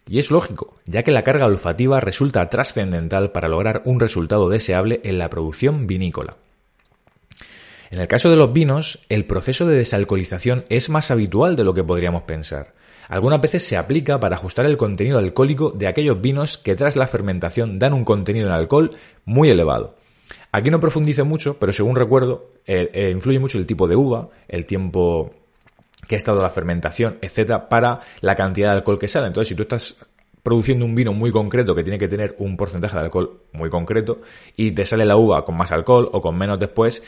Y 0.06 0.18
es 0.18 0.30
lógico, 0.30 0.74
ya 0.84 1.02
que 1.02 1.12
la 1.12 1.24
carga 1.24 1.46
olfativa 1.46 2.00
resulta 2.00 2.48
trascendental 2.48 3.32
para 3.32 3.48
lograr 3.48 3.82
un 3.84 4.00
resultado 4.00 4.48
deseable 4.48 5.00
en 5.04 5.18
la 5.18 5.30
producción 5.30 5.86
vinícola. 5.86 6.36
En 7.90 8.00
el 8.00 8.08
caso 8.08 8.30
de 8.30 8.36
los 8.36 8.52
vinos, 8.52 9.00
el 9.08 9.26
proceso 9.26 9.66
de 9.66 9.76
desalcoholización 9.76 10.64
es 10.70 10.88
más 10.88 11.10
habitual 11.10 11.56
de 11.56 11.64
lo 11.64 11.74
que 11.74 11.84
podríamos 11.84 12.22
pensar. 12.22 12.74
Algunas 13.08 13.40
veces 13.40 13.62
se 13.62 13.76
aplica 13.76 14.18
para 14.18 14.36
ajustar 14.36 14.64
el 14.64 14.78
contenido 14.78 15.18
alcohólico 15.18 15.70
de 15.70 15.86
aquellos 15.86 16.20
vinos 16.20 16.56
que 16.56 16.74
tras 16.74 16.96
la 16.96 17.06
fermentación 17.06 17.78
dan 17.78 17.92
un 17.92 18.04
contenido 18.04 18.46
en 18.46 18.52
alcohol 18.52 18.92
muy 19.26 19.50
elevado. 19.50 19.96
Aquí 20.50 20.70
no 20.70 20.80
profundice 20.80 21.22
mucho, 21.22 21.58
pero 21.58 21.72
según 21.72 21.96
recuerdo, 21.96 22.52
eh, 22.66 22.90
eh, 22.94 23.10
influye 23.10 23.38
mucho 23.38 23.58
el 23.58 23.66
tipo 23.66 23.86
de 23.86 23.96
uva, 23.96 24.30
el 24.48 24.64
tiempo 24.64 25.34
que 26.06 26.16
ha 26.16 26.18
estado 26.18 26.38
la 26.42 26.50
fermentación, 26.50 27.18
etcétera, 27.20 27.68
para 27.68 28.00
la 28.20 28.34
cantidad 28.34 28.70
de 28.70 28.76
alcohol 28.76 28.98
que 28.98 29.08
sale. 29.08 29.28
Entonces, 29.28 29.48
si 29.48 29.54
tú 29.54 29.62
estás 29.62 29.96
produciendo 30.42 30.84
un 30.84 30.94
vino 30.94 31.12
muy 31.12 31.30
concreto 31.30 31.74
que 31.74 31.84
tiene 31.84 31.98
que 31.98 32.08
tener 32.08 32.34
un 32.38 32.56
porcentaje 32.56 32.96
de 32.96 33.02
alcohol 33.04 33.42
muy 33.52 33.70
concreto 33.70 34.20
y 34.56 34.72
te 34.72 34.84
sale 34.84 35.04
la 35.04 35.16
uva 35.16 35.44
con 35.44 35.56
más 35.56 35.70
alcohol 35.70 36.08
o 36.12 36.20
con 36.20 36.36
menos 36.36 36.58
después, 36.58 37.02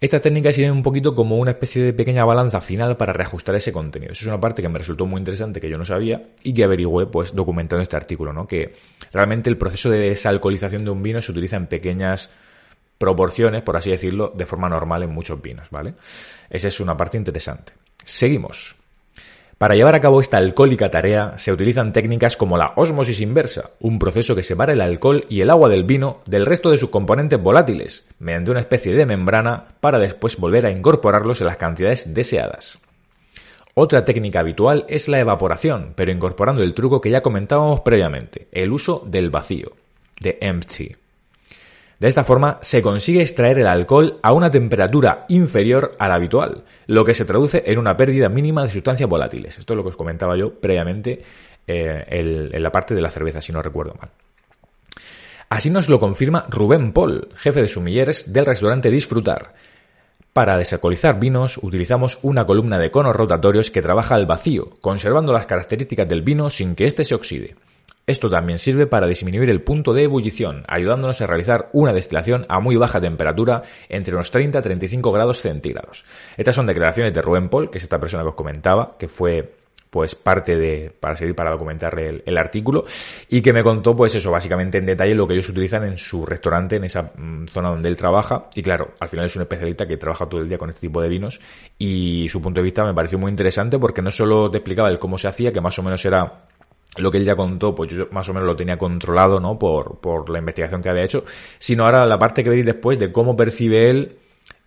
estas 0.00 0.22
técnicas 0.22 0.54
sirven 0.54 0.72
un 0.72 0.82
poquito 0.82 1.14
como 1.14 1.36
una 1.36 1.52
especie 1.52 1.82
de 1.82 1.92
pequeña 1.92 2.24
balanza 2.24 2.60
final 2.60 2.96
para 2.96 3.12
reajustar 3.12 3.54
ese 3.54 3.70
contenido. 3.70 4.12
Eso 4.12 4.24
es 4.24 4.28
una 4.28 4.40
parte 4.40 4.62
que 4.62 4.68
me 4.68 4.78
resultó 4.78 5.06
muy 5.06 5.18
interesante, 5.18 5.60
que 5.60 5.68
yo 5.68 5.78
no 5.78 5.84
sabía 5.84 6.22
y 6.42 6.54
que 6.54 6.64
averigüé 6.64 7.06
pues 7.06 7.34
documentando 7.34 7.82
este 7.82 7.96
artículo, 7.96 8.32
¿no? 8.32 8.46
Que 8.46 8.72
realmente 9.12 9.50
el 9.50 9.58
proceso 9.58 9.90
de 9.90 9.98
desalcoholización 10.00 10.84
de 10.84 10.90
un 10.90 11.02
vino 11.02 11.20
se 11.22 11.30
utiliza 11.30 11.56
en 11.56 11.66
pequeñas 11.66 12.32
proporciones, 12.98 13.62
por 13.62 13.76
así 13.76 13.90
decirlo, 13.90 14.32
de 14.34 14.46
forma 14.46 14.68
normal 14.68 15.02
en 15.02 15.10
muchos 15.10 15.40
vinos, 15.40 15.68
¿vale? 15.70 15.94
Esa 16.48 16.68
es 16.68 16.80
una 16.80 16.96
parte 16.96 17.18
interesante. 17.18 17.74
Seguimos. 18.04 18.76
Para 19.60 19.74
llevar 19.74 19.94
a 19.94 20.00
cabo 20.00 20.22
esta 20.22 20.38
alcohólica 20.38 20.90
tarea 20.90 21.34
se 21.36 21.52
utilizan 21.52 21.92
técnicas 21.92 22.34
como 22.34 22.56
la 22.56 22.72
ósmosis 22.76 23.20
inversa, 23.20 23.72
un 23.78 23.98
proceso 23.98 24.34
que 24.34 24.42
separa 24.42 24.72
el 24.72 24.80
alcohol 24.80 25.26
y 25.28 25.42
el 25.42 25.50
agua 25.50 25.68
del 25.68 25.84
vino 25.84 26.22
del 26.24 26.46
resto 26.46 26.70
de 26.70 26.78
sus 26.78 26.88
componentes 26.88 27.42
volátiles, 27.42 28.06
mediante 28.18 28.52
una 28.52 28.60
especie 28.60 28.94
de 28.94 29.04
membrana 29.04 29.66
para 29.80 29.98
después 29.98 30.38
volver 30.38 30.64
a 30.64 30.70
incorporarlos 30.70 31.42
en 31.42 31.48
las 31.48 31.58
cantidades 31.58 32.14
deseadas. 32.14 32.78
Otra 33.74 34.06
técnica 34.06 34.40
habitual 34.40 34.86
es 34.88 35.08
la 35.08 35.20
evaporación, 35.20 35.92
pero 35.94 36.10
incorporando 36.10 36.62
el 36.62 36.72
truco 36.72 37.02
que 37.02 37.10
ya 37.10 37.20
comentábamos 37.20 37.80
previamente, 37.80 38.48
el 38.52 38.72
uso 38.72 39.04
del 39.06 39.28
vacío, 39.28 39.72
de 40.20 40.38
empty. 40.40 40.92
De 42.00 42.08
esta 42.08 42.24
forma 42.24 42.58
se 42.62 42.80
consigue 42.80 43.20
extraer 43.20 43.58
el 43.58 43.66
alcohol 43.66 44.18
a 44.22 44.32
una 44.32 44.50
temperatura 44.50 45.26
inferior 45.28 45.96
a 45.98 46.08
la 46.08 46.14
habitual, 46.14 46.64
lo 46.86 47.04
que 47.04 47.12
se 47.12 47.26
traduce 47.26 47.62
en 47.66 47.78
una 47.78 47.94
pérdida 47.94 48.30
mínima 48.30 48.64
de 48.64 48.72
sustancias 48.72 49.08
volátiles. 49.08 49.58
Esto 49.58 49.74
es 49.74 49.76
lo 49.76 49.82
que 49.82 49.90
os 49.90 49.96
comentaba 49.96 50.34
yo 50.34 50.54
previamente 50.54 51.22
eh, 51.66 52.04
en 52.08 52.62
la 52.62 52.72
parte 52.72 52.94
de 52.94 53.02
la 53.02 53.10
cerveza, 53.10 53.42
si 53.42 53.52
no 53.52 53.60
recuerdo 53.60 53.94
mal. 54.00 54.10
Así 55.50 55.68
nos 55.68 55.90
lo 55.90 56.00
confirma 56.00 56.46
Rubén 56.48 56.92
Paul, 56.92 57.28
jefe 57.36 57.60
de 57.60 57.68
sumilleres 57.68 58.32
del 58.32 58.46
restaurante 58.46 58.90
Disfrutar. 58.90 59.52
Para 60.32 60.56
desalcoholizar 60.56 61.20
vinos 61.20 61.58
utilizamos 61.60 62.18
una 62.22 62.46
columna 62.46 62.78
de 62.78 62.90
conos 62.90 63.14
rotatorios 63.14 63.70
que 63.70 63.82
trabaja 63.82 64.14
al 64.14 64.24
vacío, 64.24 64.70
conservando 64.80 65.34
las 65.34 65.44
características 65.44 66.08
del 66.08 66.22
vino 66.22 66.48
sin 66.48 66.74
que 66.74 66.86
éste 66.86 67.04
se 67.04 67.14
oxide. 67.14 67.56
Esto 68.06 68.28
también 68.28 68.58
sirve 68.58 68.86
para 68.86 69.06
disminuir 69.06 69.50
el 69.50 69.62
punto 69.62 69.92
de 69.92 70.04
ebullición, 70.04 70.64
ayudándonos 70.66 71.20
a 71.20 71.26
realizar 71.26 71.68
una 71.72 71.92
destilación 71.92 72.44
a 72.48 72.58
muy 72.58 72.76
baja 72.76 73.00
temperatura 73.00 73.62
entre 73.88 74.14
unos 74.14 74.30
30 74.30 74.58
a 74.58 74.62
35 74.62 75.12
grados 75.12 75.38
centígrados. 75.38 76.04
Estas 76.36 76.56
son 76.56 76.66
declaraciones 76.66 77.14
de 77.14 77.22
Rubén 77.22 77.48
Paul, 77.48 77.70
que 77.70 77.78
es 77.78 77.84
esta 77.84 78.00
persona 78.00 78.24
que 78.24 78.30
os 78.30 78.34
comentaba, 78.34 78.96
que 78.98 79.06
fue 79.06 79.48
pues 79.90 80.14
parte 80.14 80.56
de, 80.56 80.92
para 80.98 81.16
servir 81.16 81.34
para 81.34 81.50
documentar 81.50 81.98
el, 81.98 82.22
el, 82.24 82.38
artículo 82.38 82.84
y 83.28 83.42
que 83.42 83.52
me 83.52 83.62
contó 83.62 83.94
pues 83.94 84.14
eso, 84.14 84.30
básicamente 84.30 84.78
en 84.78 84.86
detalle 84.86 85.14
lo 85.14 85.26
que 85.26 85.34
ellos 85.34 85.48
utilizan 85.48 85.84
en 85.84 85.98
su 85.98 86.24
restaurante, 86.24 86.76
en 86.76 86.84
esa 86.84 87.12
mm, 87.16 87.48
zona 87.48 87.70
donde 87.70 87.88
él 87.88 87.96
trabaja 87.96 88.46
y 88.54 88.62
claro, 88.62 88.92
al 89.00 89.08
final 89.08 89.26
es 89.26 89.34
un 89.34 89.42
especialista 89.42 89.86
que 89.86 89.96
trabaja 89.96 90.26
todo 90.26 90.40
el 90.40 90.48
día 90.48 90.58
con 90.58 90.70
este 90.70 90.82
tipo 90.82 91.02
de 91.02 91.08
vinos 91.08 91.40
y 91.76 92.28
su 92.28 92.40
punto 92.40 92.60
de 92.60 92.64
vista 92.64 92.84
me 92.84 92.94
pareció 92.94 93.18
muy 93.18 93.30
interesante 93.30 93.78
porque 93.78 94.00
no 94.00 94.12
solo 94.12 94.48
te 94.50 94.58
explicaba 94.58 94.88
el 94.88 95.00
cómo 95.00 95.18
se 95.18 95.26
hacía, 95.26 95.52
que 95.52 95.60
más 95.60 95.76
o 95.78 95.82
menos 95.82 96.04
era 96.04 96.44
lo 96.96 97.10
que 97.10 97.18
él 97.18 97.24
ya 97.24 97.36
contó, 97.36 97.74
pues 97.74 97.90
yo 97.90 98.08
más 98.10 98.28
o 98.28 98.32
menos 98.32 98.46
lo 98.46 98.56
tenía 98.56 98.76
controlado, 98.76 99.40
¿no? 99.40 99.58
Por, 99.58 100.00
por 100.00 100.28
la 100.28 100.38
investigación 100.38 100.82
que 100.82 100.88
había 100.88 101.04
hecho, 101.04 101.24
sino 101.58 101.84
ahora 101.84 102.06
la 102.06 102.18
parte 102.18 102.42
que 102.42 102.50
veréis 102.50 102.66
después 102.66 102.98
de 102.98 103.12
cómo 103.12 103.36
percibe 103.36 103.90
él 103.90 104.16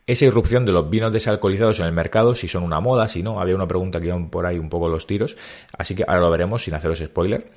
esa 0.06 0.25
irrupción 0.25 0.65
de 0.65 0.72
los 0.72 0.89
vinos 0.89 1.13
desalcoholizados 1.13 1.80
en 1.80 1.86
el 1.86 1.94
mercado, 1.94 2.36
si 2.36 2.48
son 2.48 2.63
una 2.63 2.80
moda, 2.80 3.08
si 3.08 3.24
no, 3.24 3.39
había 3.39 3.56
una 3.56 3.68
pregunta 3.68 4.00
que 4.00 4.08
iban 4.08 4.30
por 4.30 4.46
ahí 4.46 4.60
un 4.60 4.70
poco 4.70 4.89
los 4.89 5.08
tiros, 5.08 5.38
así 5.77 5.96
que 5.96 6.03
ahora 6.06 6.22
lo 6.22 6.32
veremos 6.32 6.63
sin 6.63 6.74
haceros 6.74 7.00
spoiler. 7.00 7.48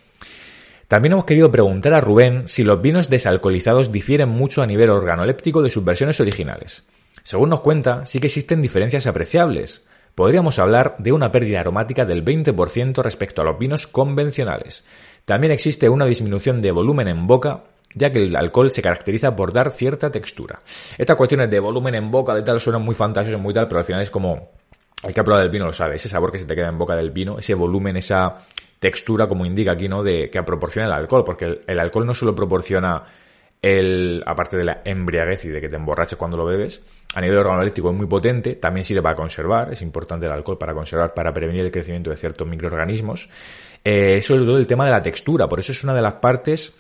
También 0.87 1.13
hemos 1.13 1.25
querido 1.25 1.51
preguntar 1.51 1.95
a 1.95 2.01
Rubén 2.01 2.47
si 2.47 2.63
los 2.63 2.81
vinos 2.81 3.11
desalcoholizados 3.11 3.91
difieren 3.91 4.29
mucho 4.29 4.63
a 4.63 4.67
nivel 4.67 4.91
organoléptico 4.91 5.61
de 5.61 5.71
sus 5.71 5.85
versiones 5.85 6.21
originales. 6.21 6.85
Según 7.25 7.51
nos 7.51 7.61
cuenta, 7.61 8.07
sí 8.07 8.21
que 8.21 8.29
existen 8.29 8.63
diferencias 8.63 9.09
apreciables, 9.09 9.85
podríamos 10.17 10.59
hablar 10.59 10.97
de 10.99 11.13
una 11.13 11.31
pérdida 11.31 11.61
aromática 11.61 12.07
del 12.07 12.25
20% 12.25 13.03
respecto 13.03 13.43
a 13.43 13.45
los 13.45 13.59
vinos 13.59 13.87
convencionales. 13.87 14.85
También 15.27 15.53
existe 15.53 15.91
una 15.91 16.07
disminución 16.07 16.63
de 16.63 16.73
volumen 16.73 17.07
en 17.07 17.27
boca, 17.27 17.65
ya 17.95 18.11
que 18.11 18.21
el 18.21 18.35
alcohol 18.35 18.71
se 18.71 18.81
caracteriza 18.81 19.37
por 19.37 19.53
dar 19.53 19.71
cierta 19.71 20.11
textura. 20.11 20.63
Estas 20.97 21.17
cuestiones 21.17 21.51
de 21.51 21.61
volumen 21.61 21.95
en 21.95 22.11
boca, 22.11 22.35
de 22.35 22.43
tal, 22.43 22.59
suenan 22.59 22.83
muy 22.83 22.95
fantasiosas, 22.95 23.41
muy 23.41 23.53
tal, 23.53 23.69
pero 23.69 23.79
al 23.79 23.85
final 23.85 24.03
es 24.03 24.11
como... 24.11 24.51
El 25.07 25.13
que 25.13 25.21
ha 25.21 25.43
el 25.43 25.51
vino 25.51 25.67
lo 25.67 25.75
sabe, 25.75 25.97
ese 25.97 26.09
sabor 26.09 26.33
que 26.33 26.39
se 26.39 26.47
te 26.47 26.55
queda 26.57 26.69
en 26.69 26.79
boca 26.79 26.97
del 26.97 27.11
vino, 27.11 27.39
ese 27.39 27.55
volumen, 27.55 27.99
esa 27.99 28.47
textura, 28.81 29.29
como 29.29 29.45
indica 29.45 29.73
aquí, 29.73 29.87
¿no? 29.87 30.03
De 30.03 30.31
que 30.31 30.43
proporciona 30.43 30.89
el 30.89 30.95
alcohol, 30.95 31.23
porque 31.25 31.61
el 31.67 31.79
alcohol 31.79 32.07
no 32.07 32.15
solo 32.15 32.35
proporciona 32.35 33.05
el, 33.67 34.23
aparte 34.25 34.57
de 34.57 34.65
la 34.65 34.83
embriaguez 34.85 35.45
y 35.45 35.49
de 35.49 35.61
que 35.61 35.69
te 35.69 35.75
emborraches 35.75 36.17
cuando 36.17 36.37
lo 36.37 36.45
bebes, 36.45 36.83
a 37.15 37.21
nivel 37.21 37.39
organoléptico 37.39 37.91
es 37.91 37.97
muy 37.97 38.07
potente, 38.07 38.55
también 38.55 38.85
sirve 38.85 39.03
para 39.03 39.17
conservar, 39.17 39.73
es 39.73 39.83
importante 39.83 40.27
el 40.27 40.33
alcohol 40.33 40.57
para 40.57 40.73
conservar, 40.73 41.15
para 41.15 41.33
prevenir 41.35 41.65
el 41.65 41.73
crecimiento 41.73 42.11
de 42.11 42.17
ciertos 42.17 42.47
microorganismos. 42.47 43.29
Eh, 43.83 44.23
sobre 44.23 44.45
todo 44.45 44.59
el 44.59 44.67
tema 44.69 44.85
de 44.85 44.93
la 44.93 45.03
textura, 45.03 45.49
por 45.49 45.59
eso 45.59 45.73
es 45.73 45.83
una 45.83 45.95
de 45.95 46.03
las 46.03 46.15
partes, 46.15 46.77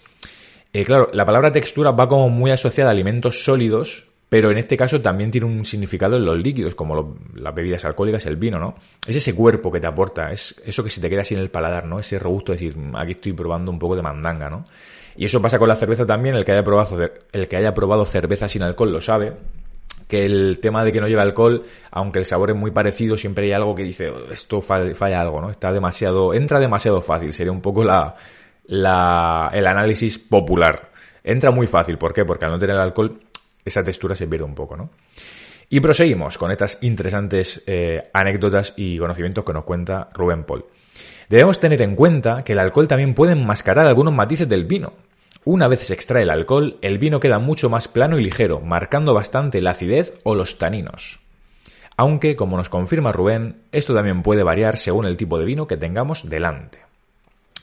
eh, 0.72 0.84
claro, 0.84 1.10
la 1.12 1.24
palabra 1.24 1.50
textura 1.50 1.90
va 1.90 2.08
como 2.08 2.28
muy 2.28 2.52
asociada 2.52 2.90
a 2.90 2.92
alimentos 2.92 3.42
sólidos, 3.42 4.08
pero 4.28 4.50
en 4.50 4.58
este 4.58 4.76
caso 4.76 5.00
también 5.00 5.30
tiene 5.32 5.46
un 5.46 5.64
significado 5.64 6.16
en 6.16 6.24
los 6.24 6.38
líquidos, 6.38 6.76
como 6.76 7.16
las 7.34 7.54
bebidas 7.54 7.84
alcohólicas, 7.84 8.26
el 8.26 8.36
vino, 8.36 8.58
¿no? 8.58 8.76
Es 9.06 9.16
ese 9.16 9.34
cuerpo 9.34 9.72
que 9.72 9.80
te 9.80 9.86
aporta, 9.86 10.30
es 10.30 10.60
eso 10.64 10.84
que 10.84 10.90
se 10.90 11.00
te 11.00 11.08
queda 11.08 11.22
así 11.22 11.34
en 11.34 11.40
el 11.40 11.50
paladar, 11.50 11.86
¿no? 11.86 11.98
Ese 11.98 12.18
robusto 12.18 12.52
decir, 12.52 12.76
mm, 12.76 12.96
aquí 12.96 13.12
estoy 13.12 13.32
probando 13.32 13.70
un 13.70 13.78
poco 13.78 13.96
de 13.96 14.02
mandanga, 14.02 14.50
¿no? 14.50 14.66
Y 15.16 15.24
eso 15.24 15.40
pasa 15.40 15.58
con 15.58 15.68
la 15.68 15.76
cerveza 15.76 16.06
también, 16.06 16.34
el 16.34 16.44
que 16.44 16.52
haya 16.52 16.62
probado, 16.62 17.10
el 17.32 17.48
que 17.48 17.56
haya 17.56 17.72
probado 17.74 18.04
cerveza 18.04 18.48
sin 18.48 18.62
alcohol 18.62 18.92
lo 18.92 19.00
sabe, 19.00 19.32
que 20.08 20.24
el 20.24 20.58
tema 20.60 20.84
de 20.84 20.92
que 20.92 21.00
no 21.00 21.08
lleva 21.08 21.22
alcohol, 21.22 21.64
aunque 21.90 22.18
el 22.18 22.24
sabor 22.24 22.50
es 22.50 22.56
muy 22.56 22.70
parecido, 22.70 23.16
siempre 23.16 23.46
hay 23.46 23.52
algo 23.52 23.74
que 23.74 23.82
dice, 23.82 24.10
oh, 24.10 24.32
esto 24.32 24.60
falla, 24.60 25.20
algo, 25.20 25.40
¿no? 25.40 25.48
Está 25.48 25.72
demasiado, 25.72 26.34
entra 26.34 26.60
demasiado 26.60 27.00
fácil, 27.00 27.32
sería 27.32 27.52
un 27.52 27.60
poco 27.60 27.82
la, 27.82 28.14
la, 28.66 29.50
el 29.52 29.66
análisis 29.66 30.18
popular. 30.18 30.90
Entra 31.24 31.50
muy 31.50 31.66
fácil, 31.66 31.98
¿por 31.98 32.12
qué? 32.12 32.24
Porque 32.24 32.44
al 32.44 32.52
no 32.52 32.58
tener 32.58 32.76
alcohol, 32.76 33.18
esa 33.64 33.82
textura 33.82 34.14
se 34.14 34.28
pierde 34.28 34.44
un 34.44 34.54
poco, 34.54 34.76
¿no? 34.76 34.90
Y 35.68 35.80
proseguimos 35.80 36.38
con 36.38 36.50
estas 36.52 36.78
interesantes 36.82 37.62
eh, 37.66 38.08
anécdotas 38.12 38.74
y 38.76 38.98
conocimientos 38.98 39.44
que 39.44 39.52
nos 39.52 39.64
cuenta 39.64 40.08
Rubén 40.14 40.44
Paul. 40.44 40.64
Debemos 41.28 41.58
tener 41.58 41.82
en 41.82 41.96
cuenta 41.96 42.44
que 42.44 42.52
el 42.52 42.60
alcohol 42.60 42.86
también 42.86 43.14
puede 43.14 43.32
enmascarar 43.32 43.86
algunos 43.86 44.14
matices 44.14 44.48
del 44.48 44.64
vino. 44.64 44.92
Una 45.44 45.68
vez 45.68 45.80
se 45.80 45.94
extrae 45.94 46.22
el 46.22 46.30
alcohol, 46.30 46.76
el 46.82 46.98
vino 46.98 47.20
queda 47.20 47.38
mucho 47.38 47.68
más 47.68 47.88
plano 47.88 48.18
y 48.18 48.22
ligero, 48.22 48.60
marcando 48.60 49.14
bastante 49.14 49.60
la 49.60 49.70
acidez 49.70 50.20
o 50.22 50.34
los 50.34 50.58
taninos. 50.58 51.20
Aunque, 51.96 52.36
como 52.36 52.56
nos 52.56 52.68
confirma 52.68 53.12
Rubén, 53.12 53.62
esto 53.72 53.94
también 53.94 54.22
puede 54.22 54.42
variar 54.42 54.76
según 54.76 55.06
el 55.06 55.16
tipo 55.16 55.38
de 55.38 55.46
vino 55.46 55.66
que 55.66 55.76
tengamos 55.76 56.28
delante. 56.28 56.80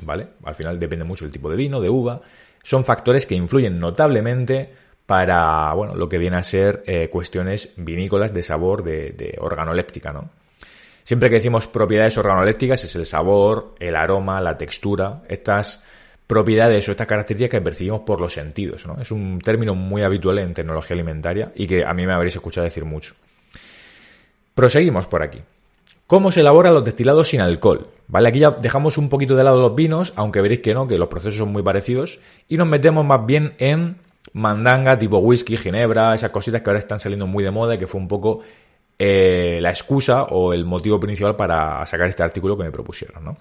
¿Vale? 0.02 0.28
Al 0.44 0.56
final 0.56 0.80
depende 0.80 1.06
mucho 1.06 1.24
del 1.24 1.32
tipo 1.32 1.50
de 1.50 1.56
vino, 1.56 1.80
de 1.80 1.90
uva. 1.90 2.22
Son 2.64 2.84
factores 2.84 3.28
que 3.28 3.36
influyen 3.36 3.80
notablemente 3.80 4.74
para, 5.06 5.74
bueno, 5.74 5.96
lo 5.96 6.08
que 6.08 6.18
viene 6.18 6.38
a 6.38 6.44
ser 6.44 6.84
eh, 6.88 7.10
cuestiones 7.10 7.74
vinícolas 7.78 8.34
de 8.34 8.42
sabor, 8.42 8.84
de, 8.84 9.38
organoléptica, 9.40 10.14
¿no? 10.14 10.30
Siempre 11.04 11.30
que 11.30 11.36
decimos 11.36 11.68
propiedades 11.68 12.18
organolépticas 12.18 12.86
es 12.86 12.96
el 12.96 13.06
sabor, 13.06 13.76
el 13.80 13.96
aroma, 13.98 14.40
la 14.40 14.58
textura, 14.58 15.24
estas 15.28 15.84
propiedades 16.28 16.88
o 16.88 16.92
estas 16.92 17.08
características 17.08 17.60
que 17.60 17.64
percibimos 17.64 18.02
por 18.02 18.22
los 18.22 18.34
sentidos. 18.34 18.86
¿no? 18.86 18.96
Es 19.02 19.12
un 19.12 19.40
término 19.40 19.76
muy 19.76 20.02
habitual 20.02 20.40
en 20.40 20.54
tecnología 20.54 20.96
alimentaria 20.96 21.52
y 21.56 21.68
que 21.68 21.84
a 21.84 21.94
mí 21.94 22.06
me 22.08 22.14
habréis 22.14 22.38
escuchado 22.38 22.64
decir 22.64 22.86
mucho. 22.86 23.16
Proseguimos 24.56 25.06
por 25.08 25.24
aquí. 25.24 25.42
¿Cómo 26.08 26.32
se 26.32 26.42
elaboran 26.42 26.74
los 26.74 26.86
destilados 26.86 27.30
sin 27.30 27.42
alcohol? 27.42 27.88
¿Vale? 28.08 28.30
Aquí 28.30 28.40
ya 28.40 28.52
dejamos 28.52 28.98
un 28.98 29.10
poquito 29.10 29.36
de 29.36 29.44
lado 29.44 29.60
los 29.60 29.76
vinos, 29.76 30.14
aunque 30.16 30.42
veréis 30.42 30.62
que 30.62 30.74
no, 30.74 30.88
que 30.88 30.98
los 30.98 31.08
procesos 31.08 31.38
son 31.38 31.52
muy 31.52 31.64
parecidos, 31.64 32.20
y 32.48 32.58
nos 32.58 32.68
metemos 32.68 33.06
más 33.06 33.26
bien 33.26 33.56
en 33.58 33.98
mandanga 34.32 34.98
tipo 34.98 35.18
whisky, 35.18 35.58
ginebra, 35.58 36.16
esas 36.16 36.32
cositas 36.32 36.62
que 36.62 36.70
ahora 36.70 36.80
están 36.80 37.00
saliendo 37.00 37.28
muy 37.28 37.44
de 37.44 37.52
moda 37.52 37.76
y 37.76 37.78
que 37.78 37.88
fue 37.88 38.00
un 38.00 38.08
poco 38.08 38.40
eh, 38.98 39.60
la 39.62 39.70
excusa 39.70 40.24
o 40.24 40.54
el 40.54 40.66
motivo 40.66 41.00
principal 41.00 41.36
para 41.36 41.86
sacar 41.86 42.08
este 42.08 42.24
artículo 42.24 42.56
que 42.56 42.64
me 42.64 42.72
propusieron, 42.72 43.24
¿no? 43.24 43.38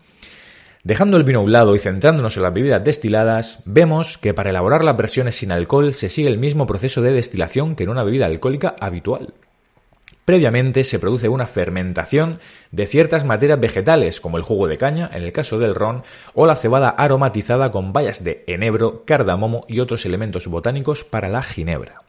Dejando 0.85 1.17
el 1.17 1.23
vino 1.23 1.39
a 1.39 1.43
un 1.43 1.53
lado 1.53 1.77
y 1.77 1.79
centrándonos 1.79 2.37
en 2.37 2.43
las 2.43 2.53
bebidas 2.53 2.83
destiladas, 2.83 3.63
vemos 3.67 4.19
que 4.19 4.35
para 4.35 4.51
elaborar 4.51 4.83
las 4.83 4.97
versiones 4.97 5.37
sin 5.37 5.53
alcohol 5.53 5.95
se 5.95 6.09
sigue 6.09 6.29
el 6.29 6.39
mismo 6.39 6.67
proceso 6.67 7.03
de 7.03 7.13
destilación 7.13 7.77
que 7.77 7.85
en 7.85 7.91
una 7.91 8.03
bebida 8.03 8.27
alcohólica 8.27 8.75
habitual. 8.81 9.33
Previamente 10.25 10.85
se 10.85 11.01
produce 11.01 11.29
una 11.29 11.47
fermentación 11.47 12.39
de 12.71 12.87
ciertas 12.87 13.25
materias 13.25 13.59
vegetales, 13.59 14.21
como 14.21 14.37
el 14.37 14.45
jugo 14.45 14.69
de 14.69 14.79
caña, 14.79 15.11
en 15.13 15.25
el 15.25 15.33
caso 15.33 15.59
del 15.59 15.75
ron, 15.75 16.05
o 16.35 16.47
la 16.47 16.55
cebada 16.55 16.91
aromatizada 16.91 17.73
con 17.73 17.93
bayas 17.93 18.23
de 18.23 18.45
enebro, 18.47 19.05
cardamomo 19.05 19.65
y 19.69 19.81
otros 19.81 20.07
elementos 20.07 20.47
botánicos 20.47 21.03
para 21.03 21.29
la 21.29 21.43
ginebra. 21.43 22.03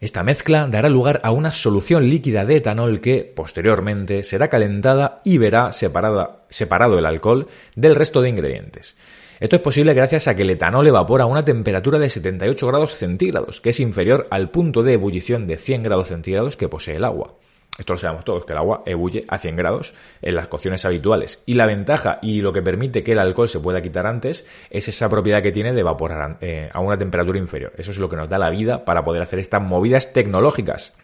Esta 0.00 0.22
mezcla 0.22 0.68
dará 0.68 0.88
lugar 0.88 1.20
a 1.24 1.32
una 1.32 1.50
solución 1.50 2.08
líquida 2.08 2.44
de 2.44 2.56
etanol 2.56 3.00
que, 3.00 3.30
posteriormente, 3.34 4.22
será 4.22 4.48
calentada 4.48 5.20
y 5.24 5.38
verá 5.38 5.72
separado 5.72 6.98
el 6.98 7.06
alcohol 7.06 7.48
del 7.74 7.96
resto 7.96 8.22
de 8.22 8.28
ingredientes. 8.28 8.96
Esto 9.40 9.54
es 9.54 9.62
posible 9.62 9.94
gracias 9.94 10.26
a 10.26 10.34
que 10.34 10.42
el 10.42 10.50
etanol 10.50 10.86
evapora 10.86 11.24
a 11.24 11.28
una 11.28 11.44
temperatura 11.44 12.00
de 12.00 12.10
78 12.10 12.66
grados 12.66 12.94
centígrados, 12.94 13.60
que 13.60 13.70
es 13.70 13.78
inferior 13.78 14.26
al 14.30 14.50
punto 14.50 14.82
de 14.82 14.94
ebullición 14.94 15.46
de 15.46 15.58
100 15.58 15.84
grados 15.84 16.08
centígrados 16.08 16.56
que 16.56 16.68
posee 16.68 16.96
el 16.96 17.04
agua. 17.04 17.36
Esto 17.78 17.92
lo 17.92 17.98
sabemos 17.98 18.24
todos, 18.24 18.44
que 18.44 18.52
el 18.52 18.58
agua 18.58 18.82
ebulle 18.84 19.24
a 19.28 19.38
100 19.38 19.54
grados 19.54 19.94
en 20.20 20.34
las 20.34 20.48
cocciones 20.48 20.84
habituales. 20.84 21.44
Y 21.46 21.54
la 21.54 21.66
ventaja 21.66 22.18
y 22.20 22.40
lo 22.40 22.52
que 22.52 22.62
permite 22.62 23.04
que 23.04 23.12
el 23.12 23.20
alcohol 23.20 23.48
se 23.48 23.60
pueda 23.60 23.80
quitar 23.80 24.04
antes 24.04 24.44
es 24.70 24.88
esa 24.88 25.08
propiedad 25.08 25.40
que 25.40 25.52
tiene 25.52 25.72
de 25.72 25.80
evaporar 25.80 26.38
eh, 26.40 26.68
a 26.72 26.80
una 26.80 26.98
temperatura 26.98 27.38
inferior. 27.38 27.72
Eso 27.78 27.92
es 27.92 27.98
lo 27.98 28.08
que 28.08 28.16
nos 28.16 28.28
da 28.28 28.38
la 28.38 28.50
vida 28.50 28.84
para 28.84 29.04
poder 29.04 29.22
hacer 29.22 29.38
estas 29.38 29.62
movidas 29.62 30.12
tecnológicas. 30.12 30.94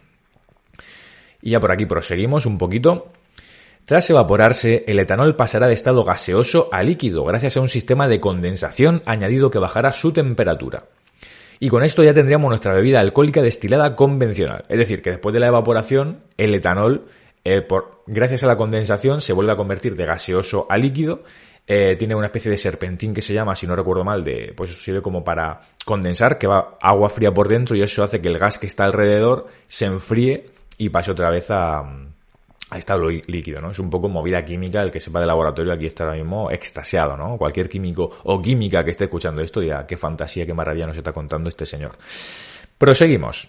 Y 1.41 1.51
ya 1.51 1.61
por 1.61 1.71
aquí 1.71 1.87
proseguimos 1.87 2.45
un 2.45 2.59
poquito. 2.59 3.13
Tras 3.85 4.09
evaporarse, 4.09 4.85
el 4.87 4.99
etanol 4.99 5.37
pasará 5.37 5.69
de 5.69 5.75
estado 5.75 6.05
gaseoso 6.05 6.71
a 6.73 6.83
líquido 6.83 7.23
gracias 7.25 7.59
a 7.59 7.61
un 7.61 7.69
sistema 7.69 8.09
de 8.09 8.19
condensación 8.19 9.03
añadido 9.05 9.51
que 9.51 9.59
bajará 9.59 9.93
su 9.93 10.11
temperatura. 10.11 10.85
Y 11.61 11.69
con 11.69 11.83
esto 11.83 12.03
ya 12.03 12.15
tendríamos 12.15 12.49
nuestra 12.49 12.73
bebida 12.73 13.01
alcohólica 13.01 13.43
destilada 13.43 13.95
convencional. 13.95 14.65
Es 14.71 14.79
decir, 14.79 15.03
que 15.03 15.11
después 15.11 15.35
de 15.35 15.41
la 15.41 15.49
evaporación, 15.49 16.21
el 16.39 16.55
etanol, 16.55 17.05
eh, 17.45 17.67
gracias 18.07 18.43
a 18.43 18.47
la 18.47 18.57
condensación, 18.57 19.21
se 19.21 19.35
vuelve 19.35 19.53
a 19.53 19.57
convertir 19.57 19.97
de 19.97 20.07
gaseoso 20.07 20.67
a 20.71 20.79
líquido. 20.79 21.23
Eh, 21.67 21.97
tiene 21.99 22.15
una 22.15 22.27
especie 22.27 22.51
de 22.51 22.57
serpentín 22.57 23.13
que 23.13 23.21
se 23.23 23.35
llama, 23.35 23.55
si 23.55 23.67
no 23.67 23.77
recuerdo 23.77 24.03
mal, 24.03 24.25
de, 24.25 24.55
pues 24.57 24.83
sirve 24.83 25.03
como 25.03 25.23
para 25.23 25.61
condensar, 25.85 26.39
que 26.39 26.47
va 26.47 26.79
agua 26.81 27.11
fría 27.11 27.35
por 27.35 27.49
dentro 27.49 27.77
y 27.77 27.83
eso 27.83 28.03
hace 28.03 28.23
que 28.23 28.29
el 28.29 28.39
gas 28.39 28.59
que 28.59 28.67
está 28.67 28.85
alrededor 28.85 29.47
se 29.67 29.85
enfríe 29.85 30.47
y 30.79 30.89
pase 30.89 31.11
otra 31.11 31.31
vez 31.31 31.51
a 31.51 31.85
estado 32.79 33.09
líquido, 33.09 33.61
¿no? 33.61 33.71
Es 33.71 33.79
un 33.79 33.91
poco 33.91 34.09
movida 34.09 34.45
química, 34.45 34.83
el 34.83 34.91
que 34.91 35.01
sepa 35.01 35.21
de 35.21 35.27
laboratorio 35.27 35.73
aquí 35.73 35.87
está 35.87 36.05
ahora 36.05 36.17
mismo 36.17 36.51
extasiado, 36.51 37.17
¿no? 37.17 37.37
Cualquier 37.37 37.69
químico 37.69 38.11
o 38.25 38.41
química 38.41 38.85
que 38.85 38.91
esté 38.91 39.05
escuchando 39.05 39.43
esto 39.43 39.61
dirá, 39.61 39.87
qué 39.87 39.97
fantasía, 39.97 40.47
qué 40.47 40.55
maravilla 40.55 40.87
nos 40.87 40.97
está 40.97 41.13
contando 41.13 41.49
este 41.49 41.67
señor. 41.67 41.97
Proseguimos. 42.79 43.49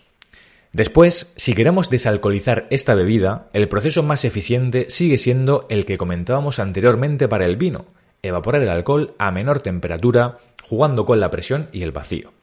Después, 0.71 1.33
si 1.37 1.53
queremos 1.53 1.89
desalcoholizar 1.89 2.67
esta 2.69 2.95
bebida, 2.95 3.47
el 3.53 3.69
proceso 3.69 4.03
más 4.03 4.25
eficiente 4.25 4.87
sigue 4.89 5.17
siendo 5.17 5.67
el 5.69 5.85
que 5.85 5.97
comentábamos 5.97 6.59
anteriormente 6.59 7.29
para 7.29 7.45
el 7.45 7.55
vino, 7.55 7.85
evaporar 8.21 8.61
el 8.61 8.69
alcohol 8.69 9.13
a 9.17 9.31
menor 9.31 9.61
temperatura, 9.61 10.39
jugando 10.63 11.05
con 11.05 11.19
la 11.19 11.29
presión 11.29 11.69
y 11.71 11.83
el 11.83 11.93
vacío. 11.93 12.33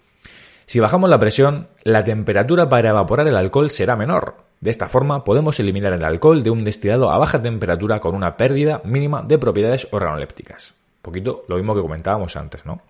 Si 0.65 0.81
bajamos 0.81 1.11
la 1.11 1.19
presión, 1.19 1.69
la 1.83 2.05
temperatura 2.05 2.71
para 2.71 2.91
evaporar 2.91 3.29
el 3.29 3.37
alcohol 3.37 3.69
será 3.69 3.97
menor, 3.97 4.37
de 4.63 4.71
esta 4.71 4.89
forma 4.89 5.25
podemos 5.25 5.59
eliminar 5.59 5.93
el 5.93 6.05
alcohol 6.05 6.45
de 6.45 6.51
un 6.51 6.63
destilado 6.63 7.11
a 7.11 7.19
baja 7.19 7.43
temperatura 7.43 7.99
con 7.99 8.15
una 8.15 8.37
pérdida 8.37 8.81
mínima 8.85 9.21
de 9.23 9.37
propiedades 9.37 9.89
organolépticas. 9.91 10.71
Un 10.71 11.03
poquito 11.03 11.45
lo 11.49 11.57
mismo 11.57 11.75
que 11.75 11.81
comentábamos 11.81 12.37
antes, 12.37 12.65
¿no? 12.65 12.81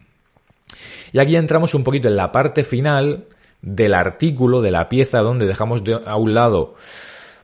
Y 1.12 1.18
aquí 1.18 1.34
entramos 1.34 1.74
un 1.74 1.82
poquito 1.82 2.08
en 2.08 2.16
la 2.16 2.30
parte 2.30 2.62
final 2.62 3.24
del 3.62 3.94
artículo, 3.94 4.60
de 4.60 4.70
la 4.70 4.90
pieza, 4.90 5.20
donde 5.20 5.46
dejamos 5.46 5.82
de, 5.82 5.98
a 6.04 6.16
un 6.16 6.34
lado 6.34 6.74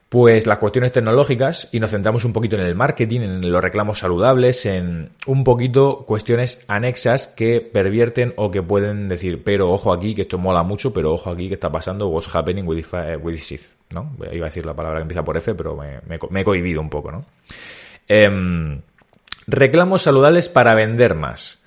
pues 0.08 0.46
las 0.46 0.58
cuestiones 0.58 0.92
tecnológicas 0.92 1.68
y 1.70 1.80
nos 1.80 1.90
centramos 1.90 2.24
un 2.24 2.32
poquito 2.32 2.56
en 2.56 2.62
el 2.62 2.74
marketing, 2.74 3.20
en 3.20 3.52
los 3.52 3.62
reclamos 3.62 3.98
saludables, 3.98 4.64
en 4.64 5.10
un 5.26 5.44
poquito 5.44 6.04
cuestiones 6.06 6.64
anexas 6.66 7.26
que 7.26 7.60
pervierten 7.60 8.32
o 8.36 8.50
que 8.50 8.62
pueden 8.62 9.08
decir, 9.08 9.44
pero 9.44 9.70
ojo 9.70 9.92
aquí 9.92 10.14
que 10.14 10.22
esto 10.22 10.38
mola 10.38 10.62
mucho, 10.62 10.94
pero 10.94 11.12
ojo 11.12 11.30
aquí 11.30 11.48
que 11.48 11.54
está 11.54 11.70
pasando, 11.70 12.08
what's 12.08 12.34
happening 12.34 12.64
with, 12.64 12.86
this, 13.36 13.76
¿no? 13.90 14.16
Iba 14.32 14.46
a 14.46 14.48
decir 14.48 14.64
la 14.64 14.74
palabra 14.74 15.00
que 15.00 15.02
empieza 15.02 15.24
por 15.24 15.36
F, 15.36 15.54
pero 15.54 15.76
me, 15.76 16.40
he 16.40 16.44
cohibido 16.44 16.80
un 16.80 16.88
poco, 16.88 17.12
¿no? 17.12 17.26
Em, 18.08 18.80
reclamos 19.46 20.02
saludables 20.02 20.48
para 20.48 20.74
vender 20.74 21.14
más. 21.14 21.58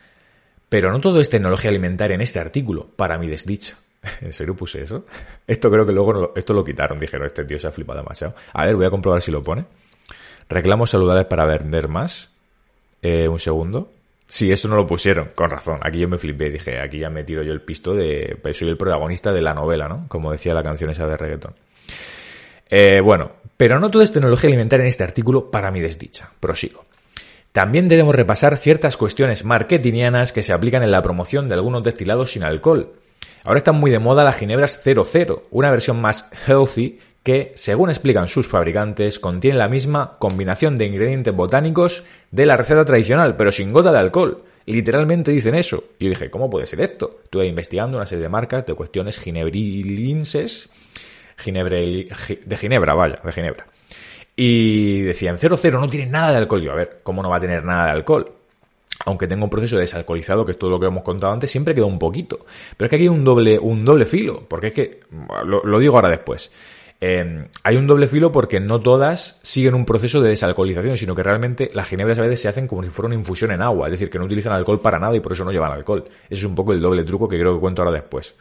Pero 0.68 0.92
no 0.92 1.02
todo 1.02 1.20
es 1.20 1.30
tecnología 1.30 1.70
alimentaria 1.70 2.16
en 2.16 2.22
este 2.22 2.40
artículo, 2.40 2.88
para 2.96 3.18
mi 3.18 3.28
desdicha. 3.28 3.76
¿En 4.22 4.34
serio 4.34 4.56
puse 4.56 4.84
eso? 4.84 5.06
Esto 5.46 5.70
creo 5.70 5.86
que 5.86 5.94
luego 5.94 6.34
esto 6.36 6.54
lo 6.54 6.64
quitaron. 6.64 7.00
Dijeron, 7.00 7.28
este 7.28 7.46
tío 7.46 7.60
se 7.60 7.68
ha 7.68 7.72
flipado 7.72 8.00
demasiado. 8.00 8.36
A 8.54 8.66
ver, 8.66 8.76
voy 8.76 8.86
a 8.86 8.90
comprobar 8.90 9.22
si 9.22 9.32
lo 9.32 9.42
pone. 9.42 9.66
Reclamos 10.50 10.90
saludables 10.90 11.26
para 11.26 11.46
vender 11.46 11.88
más. 11.88 12.32
Eh, 13.02 13.28
un 13.28 13.40
segundo. 13.40 13.92
Sí, 14.28 14.52
eso 14.52 14.70
no 14.70 14.76
lo 14.78 14.88
pusieron, 14.88 15.32
con 15.36 15.50
razón. 15.50 15.80
Aquí 15.84 16.00
yo 16.00 16.08
me 16.08 16.18
flipé, 16.18 16.50
dije, 16.50 16.80
aquí 16.82 17.00
ya 17.00 17.08
he 17.08 17.10
metido 17.10 17.44
yo 17.44 17.52
el 17.52 17.62
pisto 17.62 17.94
de. 17.94 18.38
Pues 18.42 18.58
soy 18.58 18.70
el 18.70 18.78
protagonista 18.78 19.32
de 19.34 19.42
la 19.42 19.54
novela, 19.54 19.90
¿no? 19.90 20.06
Como 20.08 20.32
decía 20.32 20.54
la 20.54 20.64
canción 20.64 20.90
esa 20.90 21.06
de 21.06 21.18
reggaeton. 21.18 21.54
Eh, 22.70 23.02
bueno, 23.02 23.34
pero 23.58 23.80
no 23.80 23.92
todo 23.92 24.02
es 24.02 24.14
tecnología 24.14 24.48
alimentaria 24.48 24.84
en 24.84 24.90
este 24.90 25.04
artículo 25.04 25.52
para 25.52 25.70
mi 25.70 25.82
desdicha. 25.82 26.32
Prosigo. 26.40 26.86
También 27.52 27.90
debemos 27.90 28.16
repasar 28.16 28.56
ciertas 28.56 28.96
cuestiones 28.96 29.44
marketingianas 29.44 30.32
que 30.32 30.44
se 30.44 30.54
aplican 30.54 30.84
en 30.84 30.92
la 30.92 31.02
promoción 31.02 31.50
de 31.50 31.56
algunos 31.56 31.84
destilados 31.84 32.32
sin 32.32 32.44
alcohol. 32.44 32.94
Ahora 33.44 33.58
están 33.58 33.76
muy 33.76 33.92
de 33.92 34.00
moda 34.00 34.24
las 34.24 34.38
ginebras 34.38 34.82
00, 34.84 35.48
una 35.52 35.72
versión 35.72 36.00
más 36.00 36.30
healthy 36.46 37.00
que, 37.24 37.52
según 37.56 37.90
explican 37.90 38.28
sus 38.28 38.48
fabricantes, 38.48 39.20
contiene 39.20 39.58
la 39.58 39.68
misma 39.68 40.18
combinación 40.20 40.78
de 40.78 40.86
ingredientes 40.86 41.36
botánicos 41.36 42.04
de 42.32 42.46
la 42.46 42.58
receta 42.58 42.86
tradicional, 42.86 43.36
pero 43.36 43.52
sin 43.52 43.72
gota 43.72 43.92
de 43.92 44.00
alcohol. 44.00 44.44
Literalmente 44.66 45.32
dicen 45.32 45.56
eso. 45.56 45.84
Y 46.00 46.06
yo 46.06 46.10
dije, 46.12 46.30
¿cómo 46.30 46.50
puede 46.50 46.66
ser 46.66 46.82
esto? 46.82 47.20
Estuve 47.24 47.48
investigando 47.48 47.98
una 47.98 48.06
serie 48.06 48.24
de 48.24 48.30
marcas 48.30 48.66
de 48.66 48.74
cuestiones 48.74 49.20
ginebrilinses, 49.20 50.70
ginebre, 51.38 52.08
de 52.46 52.58
Ginebra, 52.58 52.94
vaya, 52.94 53.16
de 53.24 53.32
Ginebra. 53.32 53.66
Y 54.36 55.02
decían, 55.02 55.38
00 55.38 55.80
no 55.80 55.90
tiene 55.90 56.10
nada 56.10 56.32
de 56.32 56.38
alcohol. 56.38 56.62
yo, 56.62 56.72
a 56.72 56.76
ver, 56.76 57.00
¿cómo 57.04 57.22
no 57.22 57.30
va 57.30 57.38
a 57.38 57.42
tener 57.42 57.64
nada 57.64 57.86
de 57.86 57.92
alcohol? 57.92 58.32
Aunque 59.06 59.28
tenga 59.28 59.44
un 59.44 59.50
proceso 59.50 59.78
desalcoholizado, 59.78 60.46
que 60.46 60.54
es 60.54 60.60
todo 60.60 60.70
lo 60.70 60.80
que 60.80 60.88
hemos 60.88 61.04
contado 61.04 61.34
antes, 61.34 61.50
siempre 61.52 61.76
queda 61.76 61.86
un 61.86 62.00
poquito. 62.00 62.46
Pero 62.78 62.86
es 62.86 62.90
que 62.90 62.96
aquí 62.96 63.04
hay 63.04 63.10
un 63.10 63.24
doble, 63.24 63.60
un 63.60 63.84
doble 63.86 64.06
filo, 64.06 64.44
porque 64.48 64.68
es 64.68 64.74
que, 64.74 65.00
lo, 65.46 65.80
digo 65.80 65.96
ahora 65.96 66.10
después, 66.10 66.52
eh, 67.00 67.48
hay 67.64 67.76
un 67.76 67.88
doble 67.88 68.08
filo 68.08 68.32
porque 68.32 68.60
no 68.60 68.80
todas 68.80 69.40
siguen 69.42 69.74
un 69.74 69.86
proceso 69.86 70.22
de 70.22 70.30
desalcoholización, 70.30 70.98
sino 70.98 71.16
que 71.16 71.24
realmente 71.24 71.72
las 71.74 71.88
ginebras 71.88 72.20
a 72.20 72.22
veces 72.22 72.42
se 72.42 72.48
hacen 72.48 72.68
como 72.68 72.84
si 72.84 72.90
fuera 72.90 73.08
una 73.08 73.16
infusión 73.16 73.52
en 73.52 73.62
agua, 73.62 73.88
es 73.88 73.92
decir, 73.92 74.10
que 74.10 74.20
no 74.20 74.26
utilizan 74.26 74.54
alcohol 74.54 74.80
para 74.82 75.00
nada 75.00 75.16
y 75.16 75.20
por 75.20 75.32
eso 75.32 75.44
no 75.44 75.52
llevan 75.52 75.72
alcohol. 75.72 76.06
Ese 76.30 76.42
es 76.42 76.44
un 76.44 76.56
poco 76.56 76.74
el 76.74 76.82
doble 76.82 77.04
truco 77.04 77.28
que 77.28 77.40
creo 77.40 77.56
que 77.56 77.60
cuento 77.60 77.82
ahora 77.82 77.94
después. 77.94 78.36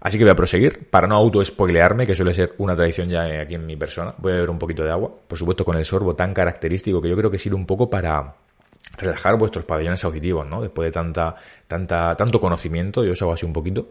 Así 0.00 0.18
que 0.18 0.24
voy 0.24 0.32
a 0.32 0.36
proseguir, 0.36 0.90
para 0.90 1.06
no 1.06 1.14
auto-spoilearme, 1.16 2.06
que 2.06 2.14
suele 2.14 2.34
ser 2.34 2.54
una 2.58 2.76
tradición 2.76 3.08
ya 3.08 3.22
aquí 3.40 3.54
en 3.54 3.64
mi 3.64 3.74
persona. 3.74 4.14
Voy 4.18 4.32
a 4.32 4.34
beber 4.34 4.50
un 4.50 4.58
poquito 4.58 4.84
de 4.84 4.90
agua, 4.90 5.10
por 5.26 5.38
supuesto 5.38 5.64
con 5.64 5.78
el 5.78 5.84
sorbo 5.86 6.14
tan 6.14 6.34
característico 6.34 7.00
que 7.00 7.08
yo 7.08 7.16
creo 7.16 7.30
que 7.30 7.38
sirve 7.38 7.56
un 7.56 7.64
poco 7.64 7.88
para, 7.88 8.34
relajar 8.96 9.36
vuestros 9.36 9.64
pabellones 9.64 10.04
auditivos, 10.04 10.46
¿no? 10.46 10.62
Después 10.62 10.86
de 10.86 10.92
tanta, 10.92 11.34
tanta, 11.66 12.16
tanto 12.16 12.40
conocimiento, 12.40 13.04
yo 13.04 13.12
os 13.12 13.22
hago 13.22 13.32
así 13.32 13.46
un 13.46 13.52
poquito. 13.52 13.88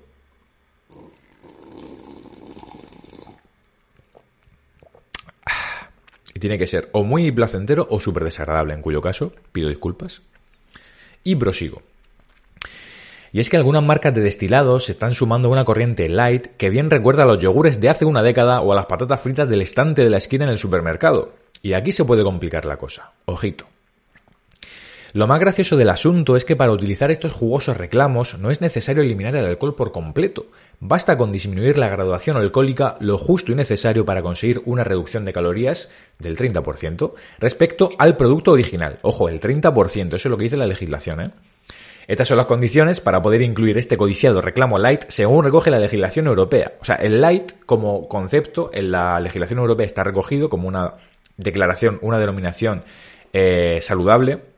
Y 6.34 6.40
tiene 6.40 6.58
que 6.58 6.68
ser 6.68 6.90
o 6.94 7.04
muy 7.04 7.32
placentero 7.32 7.88
o 7.90 8.00
súper 8.00 8.24
desagradable, 8.24 8.74
en 8.74 8.82
cuyo 8.82 9.02
caso 9.02 9.32
pido 9.52 9.70
disculpas. 9.70 10.22
Y 11.24 11.36
prosigo. 11.36 11.82
Y 13.32 13.40
es 13.40 13.50
que 13.50 13.58
algunas 13.58 13.82
marcas 13.82 14.14
de 14.14 14.22
destilados 14.22 14.86
se 14.86 14.92
están 14.92 15.16
sumando 15.16 15.48
a 15.48 15.52
una 15.52 15.66
corriente 15.66 16.08
light 16.08 16.48
que 16.56 16.70
bien 16.70 16.92
recuerda 16.92 17.24
a 17.24 17.26
los 17.26 17.40
yogures 17.40 17.82
de 17.82 17.90
hace 17.90 18.06
una 18.06 18.22
década 18.22 18.62
o 18.62 18.72
a 18.72 18.76
las 18.76 18.86
patatas 18.86 19.22
fritas 19.22 19.50
del 19.50 19.64
estante 19.64 20.04
de 20.04 20.12
la 20.12 20.18
esquina 20.18 20.46
en 20.46 20.52
el 20.52 20.60
supermercado. 20.60 21.34
Y 21.64 21.74
aquí 21.74 21.92
se 21.92 22.06
puede 22.06 22.24
complicar 22.24 22.66
la 22.66 22.78
cosa. 22.78 23.14
Ojito. 23.26 23.73
Lo 25.16 25.28
más 25.28 25.40
gracioso 25.40 25.78
del 25.78 25.92
asunto 25.92 26.36
es 26.36 26.44
que 26.44 26.56
para 26.56 26.72
utilizar 26.72 27.12
estos 27.12 27.34
jugosos 27.34 27.78
reclamos 27.78 28.40
no 28.40 28.50
es 28.50 28.62
necesario 28.62 29.04
eliminar 29.04 29.36
el 29.36 29.46
alcohol 29.46 29.76
por 29.76 29.92
completo. 29.92 30.48
Basta 30.80 31.18
con 31.18 31.32
disminuir 31.32 31.78
la 31.78 31.88
graduación 31.88 32.36
alcohólica 32.36 32.98
lo 33.00 33.20
justo 33.20 33.52
y 33.52 33.56
necesario 33.56 34.06
para 34.06 34.24
conseguir 34.24 34.64
una 34.66 34.84
reducción 34.84 35.24
de 35.24 35.32
calorías 35.32 35.92
del 36.18 36.36
30% 36.36 37.14
respecto 37.38 37.92
al 38.00 38.18
producto 38.18 38.54
original. 38.54 38.98
Ojo, 39.04 39.30
el 39.30 39.40
30%, 39.40 40.08
eso 40.08 40.16
es 40.16 40.26
lo 40.26 40.36
que 40.36 40.46
dice 40.46 40.58
la 40.58 40.66
legislación, 40.66 41.22
¿eh? 41.22 41.32
Estas 42.08 42.28
son 42.28 42.38
las 42.38 42.48
condiciones 42.48 43.00
para 43.00 43.22
poder 43.22 43.44
incluir 43.44 43.78
este 43.78 43.98
codiciado 43.98 44.42
reclamo 44.42 44.80
light 44.80 45.04
según 45.10 45.46
recoge 45.46 45.70
la 45.70 45.78
legislación 45.78 46.26
europea. 46.26 46.74
O 46.82 46.86
sea, 46.86 46.96
el 46.96 47.22
light 47.22 47.52
como 47.68 48.08
concepto 48.08 48.72
en 48.74 48.90
la 48.90 49.20
legislación 49.20 49.60
europea 49.60 49.86
está 49.86 50.04
recogido 50.04 50.50
como 50.50 50.68
una 50.68 50.96
declaración, 51.38 52.00
una 52.02 52.18
denominación 52.18 52.84
eh, 53.32 53.78
saludable, 53.80 54.53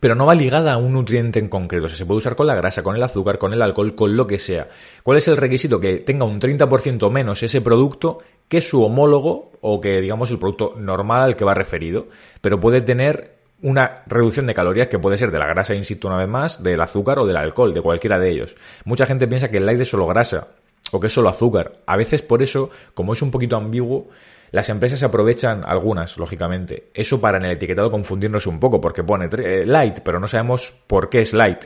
pero 0.00 0.14
no 0.14 0.26
va 0.26 0.34
ligada 0.34 0.72
a 0.72 0.76
un 0.76 0.92
nutriente 0.92 1.38
en 1.38 1.48
concreto. 1.48 1.86
O 1.86 1.88
sea, 1.88 1.98
se 1.98 2.06
puede 2.06 2.18
usar 2.18 2.36
con 2.36 2.46
la 2.46 2.54
grasa, 2.54 2.82
con 2.82 2.96
el 2.96 3.02
azúcar, 3.02 3.38
con 3.38 3.52
el 3.52 3.62
alcohol, 3.62 3.94
con 3.94 4.16
lo 4.16 4.26
que 4.26 4.38
sea. 4.38 4.68
¿Cuál 5.02 5.18
es 5.18 5.28
el 5.28 5.36
requisito? 5.36 5.80
Que 5.80 5.98
tenga 5.98 6.24
un 6.24 6.40
30% 6.40 7.10
menos 7.10 7.42
ese 7.42 7.60
producto 7.60 8.18
que 8.48 8.60
su 8.60 8.82
homólogo 8.82 9.52
o 9.60 9.80
que 9.80 10.00
digamos 10.00 10.30
el 10.30 10.38
producto 10.38 10.74
normal 10.76 11.22
al 11.22 11.36
que 11.36 11.44
va 11.44 11.54
referido, 11.54 12.08
pero 12.40 12.60
puede 12.60 12.80
tener 12.80 13.34
una 13.62 14.02
reducción 14.06 14.46
de 14.46 14.52
calorías 14.52 14.88
que 14.88 14.98
puede 14.98 15.16
ser 15.16 15.30
de 15.30 15.38
la 15.38 15.46
grasa, 15.46 15.74
insisto 15.74 16.08
una 16.08 16.18
vez 16.18 16.28
más, 16.28 16.62
del 16.62 16.80
azúcar 16.80 17.18
o 17.18 17.26
del 17.26 17.36
alcohol, 17.36 17.72
de 17.72 17.80
cualquiera 17.80 18.18
de 18.18 18.30
ellos. 18.30 18.56
Mucha 18.84 19.06
gente 19.06 19.26
piensa 19.26 19.50
que 19.50 19.56
el 19.56 19.64
light 19.64 19.80
es 19.80 19.88
solo 19.88 20.06
grasa 20.06 20.48
o 20.92 21.00
que 21.00 21.06
es 21.06 21.12
solo 21.12 21.30
azúcar. 21.30 21.78
A 21.86 21.96
veces 21.96 22.20
por 22.20 22.42
eso, 22.42 22.70
como 22.92 23.14
es 23.14 23.22
un 23.22 23.30
poquito 23.30 23.56
ambiguo, 23.56 24.08
las 24.54 24.68
empresas 24.68 25.02
aprovechan, 25.02 25.64
algunas, 25.66 26.16
lógicamente, 26.16 26.84
eso 26.94 27.20
para 27.20 27.38
en 27.38 27.44
el 27.46 27.50
etiquetado 27.50 27.90
confundirnos 27.90 28.46
un 28.46 28.60
poco, 28.60 28.80
porque 28.80 29.02
pone 29.02 29.28
eh, 29.38 29.66
light, 29.66 29.98
pero 30.04 30.20
no 30.20 30.28
sabemos 30.28 30.72
por 30.86 31.10
qué 31.10 31.22
es 31.22 31.32
light. 31.32 31.64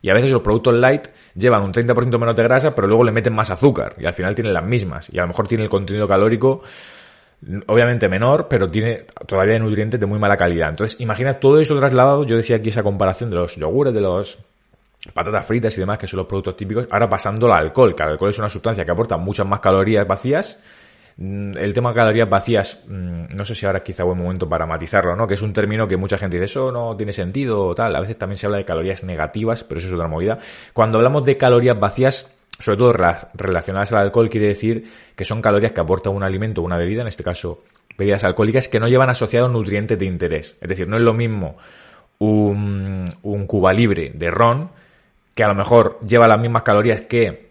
Y 0.00 0.08
a 0.08 0.14
veces 0.14 0.30
los 0.30 0.40
productos 0.40 0.72
light 0.72 1.08
llevan 1.34 1.62
un 1.62 1.74
30% 1.74 2.18
menos 2.18 2.34
de 2.34 2.42
grasa, 2.42 2.74
pero 2.74 2.88
luego 2.88 3.04
le 3.04 3.12
meten 3.12 3.34
más 3.34 3.50
azúcar 3.50 3.96
y 3.98 4.06
al 4.06 4.14
final 4.14 4.34
tienen 4.34 4.54
las 4.54 4.64
mismas. 4.64 5.10
Y 5.12 5.18
a 5.18 5.22
lo 5.22 5.28
mejor 5.28 5.46
tiene 5.46 5.64
el 5.64 5.68
contenido 5.68 6.08
calórico 6.08 6.62
obviamente 7.66 8.08
menor, 8.08 8.48
pero 8.48 8.70
tiene 8.70 9.04
todavía 9.26 9.58
nutrientes 9.58 10.00
de 10.00 10.06
muy 10.06 10.18
mala 10.18 10.38
calidad. 10.38 10.70
Entonces, 10.70 10.98
imagina 11.02 11.38
todo 11.38 11.60
eso 11.60 11.78
trasladado, 11.78 12.24
yo 12.24 12.38
decía 12.38 12.56
aquí 12.56 12.70
esa 12.70 12.82
comparación 12.82 13.28
de 13.28 13.36
los 13.36 13.56
yogures, 13.56 13.92
de 13.92 14.00
los 14.00 14.38
patatas 15.12 15.44
fritas 15.44 15.76
y 15.76 15.80
demás, 15.80 15.98
que 15.98 16.06
son 16.06 16.16
los 16.16 16.26
productos 16.26 16.56
típicos, 16.56 16.86
ahora 16.90 17.10
pasando 17.10 17.52
al 17.52 17.66
alcohol, 17.66 17.94
que 17.94 18.02
el 18.04 18.08
alcohol 18.10 18.30
es 18.30 18.38
una 18.38 18.48
sustancia 18.48 18.86
que 18.86 18.90
aporta 18.90 19.18
muchas 19.18 19.46
más 19.46 19.60
calorías 19.60 20.06
vacías. 20.06 20.58
Mm, 21.16 21.52
el 21.58 21.74
tema 21.74 21.90
de 21.90 21.96
calorías 21.96 22.28
vacías, 22.28 22.84
mm, 22.88 23.34
no 23.36 23.44
sé 23.44 23.54
si 23.54 23.66
ahora 23.66 23.78
es 23.78 23.84
quizá 23.84 24.04
buen 24.04 24.18
momento 24.18 24.48
para 24.48 24.66
matizarlo, 24.66 25.14
¿no? 25.16 25.26
Que 25.26 25.34
es 25.34 25.42
un 25.42 25.52
término 25.52 25.86
que 25.86 25.96
mucha 25.96 26.18
gente 26.18 26.36
dice, 26.36 26.46
eso 26.46 26.72
no 26.72 26.96
tiene 26.96 27.12
sentido 27.12 27.66
o 27.66 27.74
tal. 27.74 27.94
A 27.94 28.00
veces 28.00 28.16
también 28.18 28.36
se 28.36 28.46
habla 28.46 28.58
de 28.58 28.64
calorías 28.64 29.04
negativas, 29.04 29.64
pero 29.64 29.78
eso 29.78 29.88
es 29.88 29.94
otra 29.94 30.08
movida. 30.08 30.38
Cuando 30.72 30.98
hablamos 30.98 31.24
de 31.24 31.36
calorías 31.36 31.78
vacías, 31.78 32.34
sobre 32.58 32.78
todo 32.78 32.92
relacionadas 33.34 33.92
al 33.92 34.00
alcohol, 34.00 34.30
quiere 34.30 34.48
decir 34.48 34.84
que 35.16 35.24
son 35.24 35.42
calorías 35.42 35.72
que 35.72 35.80
aporta 35.80 36.10
un 36.10 36.22
alimento 36.22 36.62
o 36.62 36.64
una 36.64 36.76
bebida, 36.76 37.02
en 37.02 37.08
este 37.08 37.24
caso 37.24 37.62
bebidas 37.98 38.24
alcohólicas, 38.24 38.68
que 38.68 38.80
no 38.80 38.88
llevan 38.88 39.10
asociados 39.10 39.50
nutrientes 39.50 39.98
de 39.98 40.06
interés. 40.06 40.56
Es 40.60 40.68
decir, 40.68 40.88
no 40.88 40.96
es 40.96 41.02
lo 41.02 41.12
mismo 41.12 41.56
un, 42.18 43.04
un 43.22 43.46
Cuba 43.46 43.72
libre 43.72 44.12
de 44.14 44.30
ron, 44.30 44.70
que 45.34 45.44
a 45.44 45.48
lo 45.48 45.54
mejor 45.54 45.98
lleva 46.06 46.28
las 46.28 46.40
mismas 46.40 46.62
calorías 46.62 47.00
que, 47.02 47.50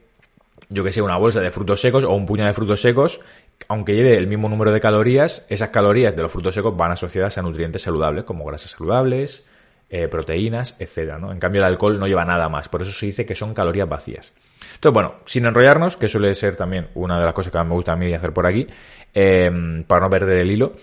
yo 0.69 0.83
que 0.83 0.91
sé, 0.91 1.01
una 1.01 1.17
bolsa 1.17 1.41
de 1.41 1.51
frutos 1.51 1.81
secos 1.81 2.03
o 2.03 2.11
un 2.11 2.25
puñado 2.25 2.47
de 2.47 2.53
frutos 2.53 2.81
secos, 2.81 3.19
aunque 3.67 3.95
lleve 3.95 4.17
el 4.17 4.27
mismo 4.27 4.49
número 4.49 4.71
de 4.71 4.79
calorías, 4.79 5.45
esas 5.49 5.69
calorías 5.69 6.15
de 6.15 6.21
los 6.21 6.31
frutos 6.31 6.53
secos 6.53 6.75
van 6.75 6.91
asociadas 6.91 7.37
a 7.37 7.41
nutrientes 7.41 7.81
saludables, 7.81 8.23
como 8.23 8.45
grasas 8.45 8.71
saludables, 8.71 9.45
eh, 9.89 10.07
proteínas, 10.07 10.77
¿no? 11.19 11.31
En 11.31 11.39
cambio, 11.39 11.59
el 11.59 11.65
alcohol 11.65 11.99
no 11.99 12.07
lleva 12.07 12.23
nada 12.23 12.47
más, 12.47 12.69
por 12.69 12.81
eso 12.81 12.91
se 12.91 13.07
dice 13.07 13.25
que 13.25 13.35
son 13.35 13.53
calorías 13.53 13.89
vacías. 13.89 14.33
Entonces, 14.75 14.93
bueno, 14.93 15.15
sin 15.25 15.45
enrollarnos, 15.45 15.97
que 15.97 16.07
suele 16.07 16.33
ser 16.33 16.55
también 16.55 16.87
una 16.95 17.19
de 17.19 17.25
las 17.25 17.33
cosas 17.33 17.51
que 17.51 17.63
me 17.63 17.73
gusta 17.73 17.93
a 17.93 17.95
mí 17.95 18.13
hacer 18.13 18.31
por 18.31 18.47
aquí, 18.47 18.67
em, 19.13 19.83
para 19.83 20.05
no 20.05 20.09
perder 20.09 20.37
el 20.37 20.51
hilo, 20.51 20.73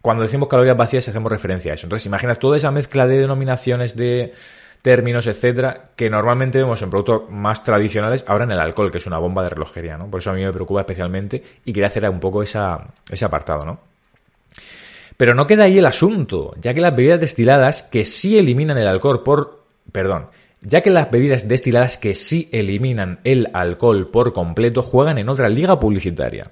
cuando 0.00 0.22
decimos 0.22 0.48
calorías 0.48 0.76
vacías 0.76 1.08
hacemos 1.08 1.30
referencia 1.30 1.72
a 1.72 1.74
eso. 1.74 1.86
Entonces, 1.86 2.06
imagina 2.06 2.34
toda 2.36 2.56
esa 2.56 2.70
mezcla 2.70 3.06
de 3.06 3.18
denominaciones, 3.18 3.96
de 3.96 4.32
términos, 4.82 5.28
etcétera, 5.28 5.92
que 5.96 6.10
normalmente 6.10 6.58
vemos 6.58 6.82
en 6.82 6.90
productos 6.90 7.30
más 7.30 7.62
tradicionales, 7.64 8.24
ahora 8.26 8.44
en 8.44 8.50
el 8.50 8.58
alcohol, 8.58 8.90
que 8.90 8.98
es 8.98 9.06
una 9.06 9.18
bomba 9.18 9.44
de 9.44 9.50
relojería, 9.50 9.96
¿no? 9.96 10.10
Por 10.10 10.20
eso 10.20 10.30
a 10.30 10.34
mí 10.34 10.44
me 10.44 10.52
preocupa 10.52 10.80
especialmente 10.80 11.42
y 11.64 11.72
quería 11.72 11.86
hacer 11.86 12.08
un 12.10 12.20
poco 12.20 12.42
esa, 12.42 12.92
ese 13.08 13.24
apartado, 13.24 13.64
¿no? 13.64 13.80
Pero 15.16 15.34
no 15.34 15.46
queda 15.46 15.64
ahí 15.64 15.78
el 15.78 15.86
asunto, 15.86 16.54
ya 16.60 16.74
que 16.74 16.80
las 16.80 16.96
bebidas 16.96 17.20
destiladas 17.20 17.84
que 17.84 18.04
sí 18.04 18.36
eliminan 18.36 18.76
el 18.76 18.88
alcohol 18.88 19.22
por... 19.22 19.62
Perdón, 19.92 20.28
ya 20.60 20.80
que 20.80 20.90
las 20.90 21.10
bebidas 21.10 21.46
destiladas 21.46 21.96
que 21.96 22.14
sí 22.14 22.48
eliminan 22.52 23.20
el 23.24 23.48
alcohol 23.52 24.10
por 24.10 24.32
completo 24.32 24.82
juegan 24.82 25.18
en 25.18 25.28
otra 25.28 25.48
liga 25.48 25.78
publicitaria. 25.78 26.50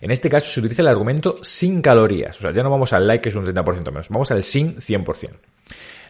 En 0.00 0.10
este 0.10 0.30
caso 0.30 0.50
se 0.50 0.60
utiliza 0.60 0.82
el 0.82 0.88
argumento 0.88 1.36
sin 1.42 1.82
calorías, 1.82 2.38
o 2.38 2.42
sea, 2.42 2.52
ya 2.52 2.62
no 2.62 2.70
vamos 2.70 2.92
al 2.92 3.06
like 3.06 3.22
que 3.22 3.28
es 3.30 3.34
un 3.34 3.46
30% 3.46 3.84
menos, 3.86 4.08
vamos 4.08 4.30
al 4.30 4.44
sin 4.44 4.76
100%. 4.76 5.30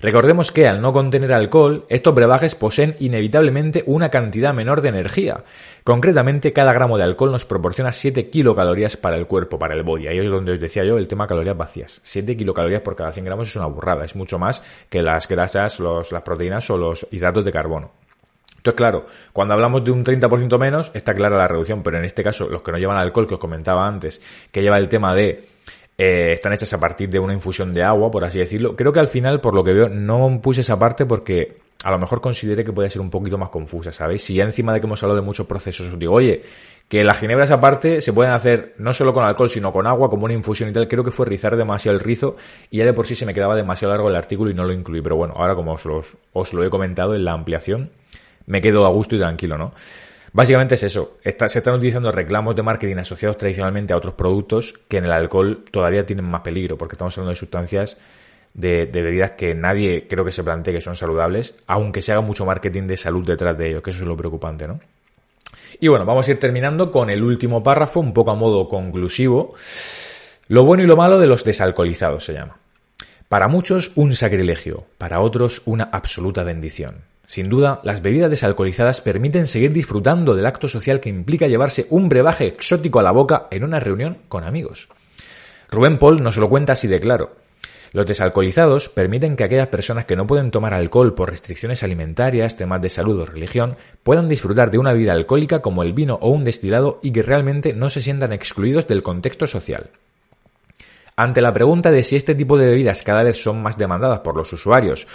Recordemos 0.00 0.52
que 0.52 0.68
al 0.68 0.82
no 0.82 0.92
contener 0.92 1.32
alcohol, 1.32 1.84
estos 1.88 2.14
brebajes 2.14 2.54
poseen 2.54 2.94
inevitablemente 2.98 3.82
una 3.86 4.10
cantidad 4.10 4.52
menor 4.52 4.80
de 4.80 4.90
energía. 4.90 5.44
Concretamente, 5.84 6.52
cada 6.52 6.72
gramo 6.72 6.98
de 6.98 7.04
alcohol 7.04 7.32
nos 7.32 7.44
proporciona 7.44 7.92
7 7.92 8.28
kilocalorías 8.28 8.96
para 8.96 9.16
el 9.16 9.26
cuerpo, 9.26 9.58
para 9.58 9.74
el 9.74 9.82
body. 9.82 10.08
Ahí 10.08 10.18
es 10.18 10.30
donde 10.30 10.52
os 10.52 10.60
decía 10.60 10.84
yo 10.84 10.98
el 10.98 11.08
tema 11.08 11.26
calorías 11.26 11.56
vacías. 11.56 12.00
7 12.02 12.36
kilocalorías 12.36 12.82
por 12.82 12.96
cada 12.96 13.12
100 13.12 13.24
gramos 13.24 13.48
es 13.48 13.56
una 13.56 13.66
burrada, 13.66 14.04
es 14.04 14.16
mucho 14.16 14.38
más 14.38 14.62
que 14.88 15.02
las 15.02 15.28
grasas, 15.28 15.80
las 15.80 16.22
proteínas 16.22 16.68
o 16.70 16.76
los 16.76 17.06
hidratos 17.10 17.44
de 17.44 17.52
carbono. 17.52 17.92
Entonces, 18.56 18.76
claro, 18.76 19.06
cuando 19.32 19.54
hablamos 19.54 19.84
de 19.84 19.92
un 19.92 20.04
30% 20.04 20.58
menos, 20.58 20.90
está 20.92 21.14
clara 21.14 21.36
la 21.36 21.46
reducción, 21.46 21.84
pero 21.84 21.98
en 21.98 22.04
este 22.04 22.24
caso, 22.24 22.48
los 22.48 22.62
que 22.62 22.72
no 22.72 22.78
llevan 22.78 22.96
alcohol, 22.96 23.28
que 23.28 23.34
os 23.34 23.40
comentaba 23.40 23.86
antes, 23.86 24.20
que 24.50 24.60
lleva 24.60 24.76
el 24.78 24.88
tema 24.88 25.14
de 25.14 25.55
eh, 25.98 26.32
están 26.34 26.52
hechas 26.52 26.72
a 26.72 26.80
partir 26.80 27.08
de 27.08 27.18
una 27.18 27.32
infusión 27.32 27.72
de 27.72 27.82
agua, 27.82 28.10
por 28.10 28.24
así 28.24 28.38
decirlo. 28.38 28.76
Creo 28.76 28.92
que 28.92 29.00
al 29.00 29.08
final, 29.08 29.40
por 29.40 29.54
lo 29.54 29.64
que 29.64 29.72
veo, 29.72 29.88
no 29.88 30.40
puse 30.42 30.60
esa 30.60 30.78
parte 30.78 31.06
porque 31.06 31.58
a 31.84 31.90
lo 31.90 31.98
mejor 31.98 32.20
consideré 32.20 32.64
que 32.64 32.72
puede 32.72 32.90
ser 32.90 33.00
un 33.00 33.10
poquito 33.10 33.38
más 33.38 33.48
confusa, 33.48 33.90
¿sabéis? 33.90 34.22
Si 34.22 34.40
encima 34.40 34.72
de 34.72 34.80
que 34.80 34.86
hemos 34.86 35.02
hablado 35.02 35.20
de 35.20 35.26
muchos 35.26 35.46
procesos 35.46 35.92
os 35.92 35.98
digo, 35.98 36.14
oye, 36.14 36.42
que 36.88 37.02
las 37.02 37.18
ginebras 37.18 37.50
aparte 37.50 38.00
se 38.00 38.12
pueden 38.12 38.32
hacer 38.32 38.74
no 38.78 38.92
solo 38.92 39.12
con 39.12 39.24
alcohol, 39.24 39.50
sino 39.50 39.72
con 39.72 39.86
agua, 39.86 40.08
como 40.08 40.24
una 40.24 40.34
infusión 40.34 40.70
y 40.70 40.72
tal, 40.72 40.88
creo 40.88 41.02
que 41.02 41.10
fue 41.10 41.26
rizar 41.26 41.56
demasiado 41.56 41.96
el 41.96 42.04
rizo 42.04 42.36
y 42.70 42.78
ya 42.78 42.84
de 42.84 42.92
por 42.92 43.06
sí 43.06 43.14
se 43.14 43.26
me 43.26 43.34
quedaba 43.34 43.56
demasiado 43.56 43.92
largo 43.92 44.08
el 44.08 44.16
artículo 44.16 44.50
y 44.50 44.54
no 44.54 44.64
lo 44.64 44.72
incluí. 44.72 45.00
Pero 45.00 45.16
bueno, 45.16 45.34
ahora 45.36 45.54
como 45.54 45.72
os, 45.72 45.86
os 46.32 46.54
lo 46.54 46.64
he 46.64 46.70
comentado 46.70 47.14
en 47.14 47.24
la 47.24 47.32
ampliación, 47.32 47.90
me 48.46 48.60
quedo 48.60 48.86
a 48.86 48.90
gusto 48.90 49.16
y 49.16 49.18
tranquilo, 49.18 49.58
¿no? 49.58 49.72
Básicamente 50.36 50.74
es 50.74 50.82
eso. 50.82 51.16
se 51.24 51.58
están 51.58 51.76
utilizando 51.76 52.12
reclamos 52.12 52.54
de 52.54 52.62
marketing 52.62 52.96
asociados 52.96 53.38
tradicionalmente 53.38 53.94
a 53.94 53.96
otros 53.96 54.12
productos 54.12 54.74
que 54.86 54.98
en 54.98 55.06
el 55.06 55.12
alcohol 55.12 55.64
todavía 55.70 56.04
tienen 56.04 56.26
más 56.26 56.42
peligro, 56.42 56.76
porque 56.76 56.92
estamos 56.92 57.16
hablando 57.16 57.30
de 57.30 57.36
sustancias 57.36 57.96
de, 58.52 58.84
bebidas 58.84 59.30
que 59.30 59.54
nadie 59.54 60.06
creo 60.06 60.26
que 60.26 60.32
se 60.32 60.44
plantee 60.44 60.74
que 60.74 60.82
son 60.82 60.94
saludables, 60.94 61.54
aunque 61.66 62.02
se 62.02 62.12
haga 62.12 62.20
mucho 62.20 62.44
marketing 62.44 62.82
de 62.82 62.98
salud 62.98 63.24
detrás 63.24 63.56
de 63.56 63.68
ellos, 63.68 63.82
que 63.82 63.88
eso 63.88 64.00
es 64.00 64.06
lo 64.06 64.14
preocupante, 64.14 64.68
¿no? 64.68 64.78
Y 65.80 65.88
bueno, 65.88 66.04
vamos 66.04 66.28
a 66.28 66.32
ir 66.32 66.38
terminando 66.38 66.92
con 66.92 67.08
el 67.08 67.22
último 67.22 67.62
párrafo, 67.62 68.00
un 68.00 68.12
poco 68.12 68.30
a 68.30 68.34
modo 68.34 68.68
conclusivo. 68.68 69.54
Lo 70.48 70.66
bueno 70.66 70.82
y 70.82 70.86
lo 70.86 70.98
malo 70.98 71.18
de 71.18 71.28
los 71.28 71.44
desalcoholizados 71.44 72.26
se 72.26 72.34
llama. 72.34 72.58
Para 73.30 73.48
muchos 73.48 73.92
un 73.94 74.14
sacrilegio, 74.14 74.84
para 74.98 75.20
otros 75.20 75.62
una 75.64 75.84
absoluta 75.84 76.44
bendición. 76.44 77.15
Sin 77.26 77.48
duda, 77.48 77.80
las 77.82 78.02
bebidas 78.02 78.30
desalcoholizadas 78.30 79.00
permiten 79.00 79.46
seguir 79.46 79.72
disfrutando 79.72 80.36
del 80.36 80.46
acto 80.46 80.68
social 80.68 81.00
que 81.00 81.08
implica 81.08 81.48
llevarse 81.48 81.86
un 81.90 82.08
brebaje 82.08 82.46
exótico 82.46 83.00
a 83.00 83.02
la 83.02 83.10
boca 83.10 83.48
en 83.50 83.64
una 83.64 83.80
reunión 83.80 84.18
con 84.28 84.44
amigos. 84.44 84.88
Rubén 85.68 85.98
Paul 85.98 86.22
nos 86.22 86.36
lo 86.36 86.48
cuenta 86.48 86.72
así 86.72 86.86
de 86.86 87.00
claro. 87.00 87.34
Los 87.92 88.06
desalcoholizados 88.06 88.88
permiten 88.88 89.36
que 89.36 89.44
aquellas 89.44 89.68
personas 89.68 90.04
que 90.04 90.16
no 90.16 90.26
pueden 90.26 90.50
tomar 90.50 90.74
alcohol 90.74 91.14
por 91.14 91.30
restricciones 91.30 91.82
alimentarias, 91.82 92.56
temas 92.56 92.80
de 92.80 92.90
salud 92.90 93.20
o 93.20 93.24
religión, 93.24 93.76
puedan 94.02 94.28
disfrutar 94.28 94.70
de 94.70 94.78
una 94.78 94.92
vida 94.92 95.12
alcohólica 95.12 95.62
como 95.62 95.82
el 95.82 95.94
vino 95.94 96.18
o 96.20 96.30
un 96.30 96.44
destilado 96.44 97.00
y 97.02 97.10
que 97.10 97.22
realmente 97.22 97.72
no 97.72 97.90
se 97.90 98.02
sientan 98.02 98.32
excluidos 98.32 98.86
del 98.86 99.02
contexto 99.02 99.46
social. 99.46 99.90
Ante 101.18 101.40
la 101.40 101.54
pregunta 101.54 101.90
de 101.90 102.02
si 102.02 102.14
este 102.14 102.34
tipo 102.34 102.58
de 102.58 102.66
bebidas 102.66 103.02
cada 103.02 103.22
vez 103.22 103.40
son 103.42 103.62
más 103.62 103.78
demandadas 103.78 104.18
por 104.18 104.36
los 104.36 104.52
usuarios 104.52 105.06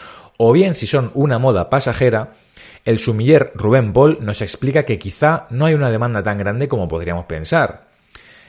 o 0.43 0.51
bien 0.53 0.73
si 0.73 0.87
son 0.87 1.11
una 1.13 1.37
moda 1.37 1.69
pasajera, 1.69 2.31
el 2.83 2.97
sumiller 2.97 3.51
Rubén 3.53 3.93
Paul 3.93 4.17
nos 4.21 4.41
explica 4.41 4.81
que 4.81 4.97
quizá 4.97 5.45
no 5.51 5.67
hay 5.67 5.75
una 5.75 5.91
demanda 5.91 6.23
tan 6.23 6.39
grande 6.39 6.67
como 6.67 6.87
podríamos 6.87 7.25
pensar. 7.25 7.89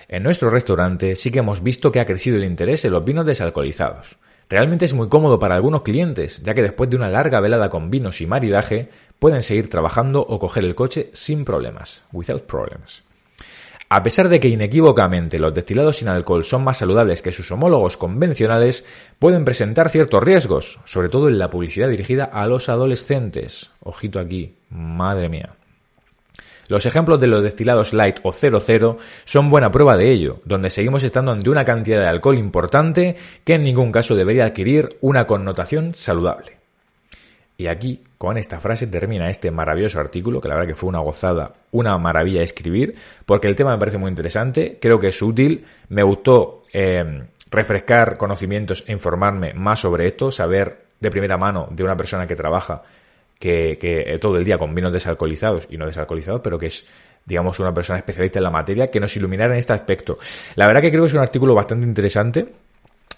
En 0.09 0.23
nuestro 0.23 0.49
restaurante 0.49 1.17
sí 1.17 1.31
que 1.31 1.41
hemos 1.41 1.63
visto 1.63 1.93
que 1.93 2.01
ha 2.01 2.07
crecido 2.07 2.39
el 2.39 2.45
interés 2.45 2.87
en 2.87 2.93
los 2.93 3.05
vinos 3.05 3.27
desalcoholizados. 3.27 4.17
Realmente 4.49 4.87
es 4.87 4.95
muy 4.95 5.11
cómodo 5.11 5.39
para 5.39 5.55
algunos 5.55 5.83
clientes, 5.83 6.43
ya 6.43 6.55
que 6.55 6.63
después 6.63 6.89
de 6.89 6.97
una 6.97 7.11
larga 7.11 7.41
velada 7.41 7.69
con 7.69 7.91
vinos 7.91 8.23
y 8.23 8.27
maridaje, 8.27 8.89
pueden 9.19 9.43
seguir 9.43 9.69
trabajando 9.69 10.23
o 10.23 10.39
coger 10.39 10.65
el 10.65 10.75
coche 10.75 11.11
sin 11.13 11.45
problemas. 11.45 12.05
A 13.95 14.03
pesar 14.03 14.31
de 14.31 14.41
que 14.41 14.49
inequívocamente 14.49 15.39
los 15.39 15.53
destilados 15.53 15.99
sin 15.99 16.09
alcohol 16.09 16.47
son 16.47 16.65
más 16.65 16.79
saludables 16.79 17.21
que 17.21 17.31
sus 17.31 17.51
homólogos 17.51 17.99
convencionales, 17.99 18.87
pueden 19.19 19.45
presentar 19.45 19.91
ciertos 19.91 20.23
riesgos, 20.23 20.81
sobre 20.87 21.11
todo 21.11 21.29
en 21.29 21.39
la 21.39 21.51
publicidad 21.51 21.91
dirigida 21.91 22.25
a 22.25 22.47
los 22.47 22.71
adolescentes. 22.71 23.69
Ojito 23.81 24.19
aquí, 24.19 24.55
madre 24.71 25.29
mía. 25.29 25.57
Los 26.69 26.87
ejemplos 26.87 27.21
de 27.21 27.27
los 27.27 27.45
destilados 27.45 27.93
light 27.93 28.17
o 28.23 28.33
00 28.33 28.97
son 29.27 29.51
buena 29.51 29.71
prueba 29.71 29.99
de 29.99 30.11
ello, 30.11 30.41
donde 30.47 30.71
seguimos 30.71 31.03
estando 31.05 31.31
ante 31.31 31.51
una 31.51 31.67
cantidad 31.67 32.01
de 32.01 32.09
alcohol 32.09 32.39
importante 32.39 33.17
que 33.45 33.57
en 33.57 33.63
ningún 33.63 33.93
caso 33.93 34.17
debería 34.17 34.47
adquirir 34.47 34.97
una 35.03 35.27
connotación 35.27 35.95
saludable. 35.95 36.62
Y 37.63 37.69
aquí, 37.69 38.03
con 38.19 38.39
esta 38.39 38.59
frase, 38.59 38.89
termina 38.89 39.31
este 39.31 39.53
maravilloso 39.53 40.01
artículo, 40.01 40.41
que 40.41 40.49
la 40.49 40.55
verdad 40.55 40.71
que 40.71 40.75
fue 40.75 40.89
una 40.89 40.99
gozada, 40.99 41.55
una 41.71 41.97
maravilla 41.97 42.43
escribir, 42.43 42.97
porque 43.25 43.47
el 43.47 43.55
tema 43.55 43.71
me 43.71 43.79
parece 43.79 43.99
muy 43.99 44.11
interesante, 44.11 44.79
creo 44.81 44.99
que 44.99 45.07
es 45.07 45.23
útil, 45.23 45.65
me 45.89 46.03
gustó 46.03 46.65
eh, 46.73 47.23
refrescar 47.53 48.17
conocimientos 48.17 48.83
e 48.89 48.93
informarme 48.93 49.55
más 49.55 49.79
sobre 49.79 50.09
esto, 50.09 50.33
saber 50.33 50.87
de 50.99 51.09
primera 51.09 51.37
mano 51.37 51.69
de 51.71 51.85
una 51.85 51.97
persona 51.97 52.27
que 52.27 52.35
trabaja 52.35 52.83
que, 53.39 53.79
que 53.81 54.19
todo 54.21 54.37
el 54.39 54.45
día 54.45 54.59
con 54.59 54.75
vinos 54.75 54.93
desalcoholizados 54.93 55.69
y 55.71 55.77
no 55.77 55.87
desalcoholizados, 55.87 56.41
pero 56.43 56.59
que 56.59 56.67
es 56.67 56.85
digamos, 57.25 57.61
una 57.61 57.73
persona 57.73 58.01
especialista 58.01 58.41
en 58.41 58.43
la 58.43 58.51
materia 58.51 58.89
que 58.89 58.99
nos 58.99 59.17
iluminara 59.17 59.53
en 59.53 59.61
este 59.61 59.73
aspecto. 59.73 60.19
La 60.57 60.67
verdad 60.67 60.81
que 60.81 60.91
creo 60.91 61.05
que 61.05 61.09
es 61.11 61.15
un 61.15 61.21
artículo 61.21 61.55
bastante 61.55 61.87
interesante, 61.87 62.49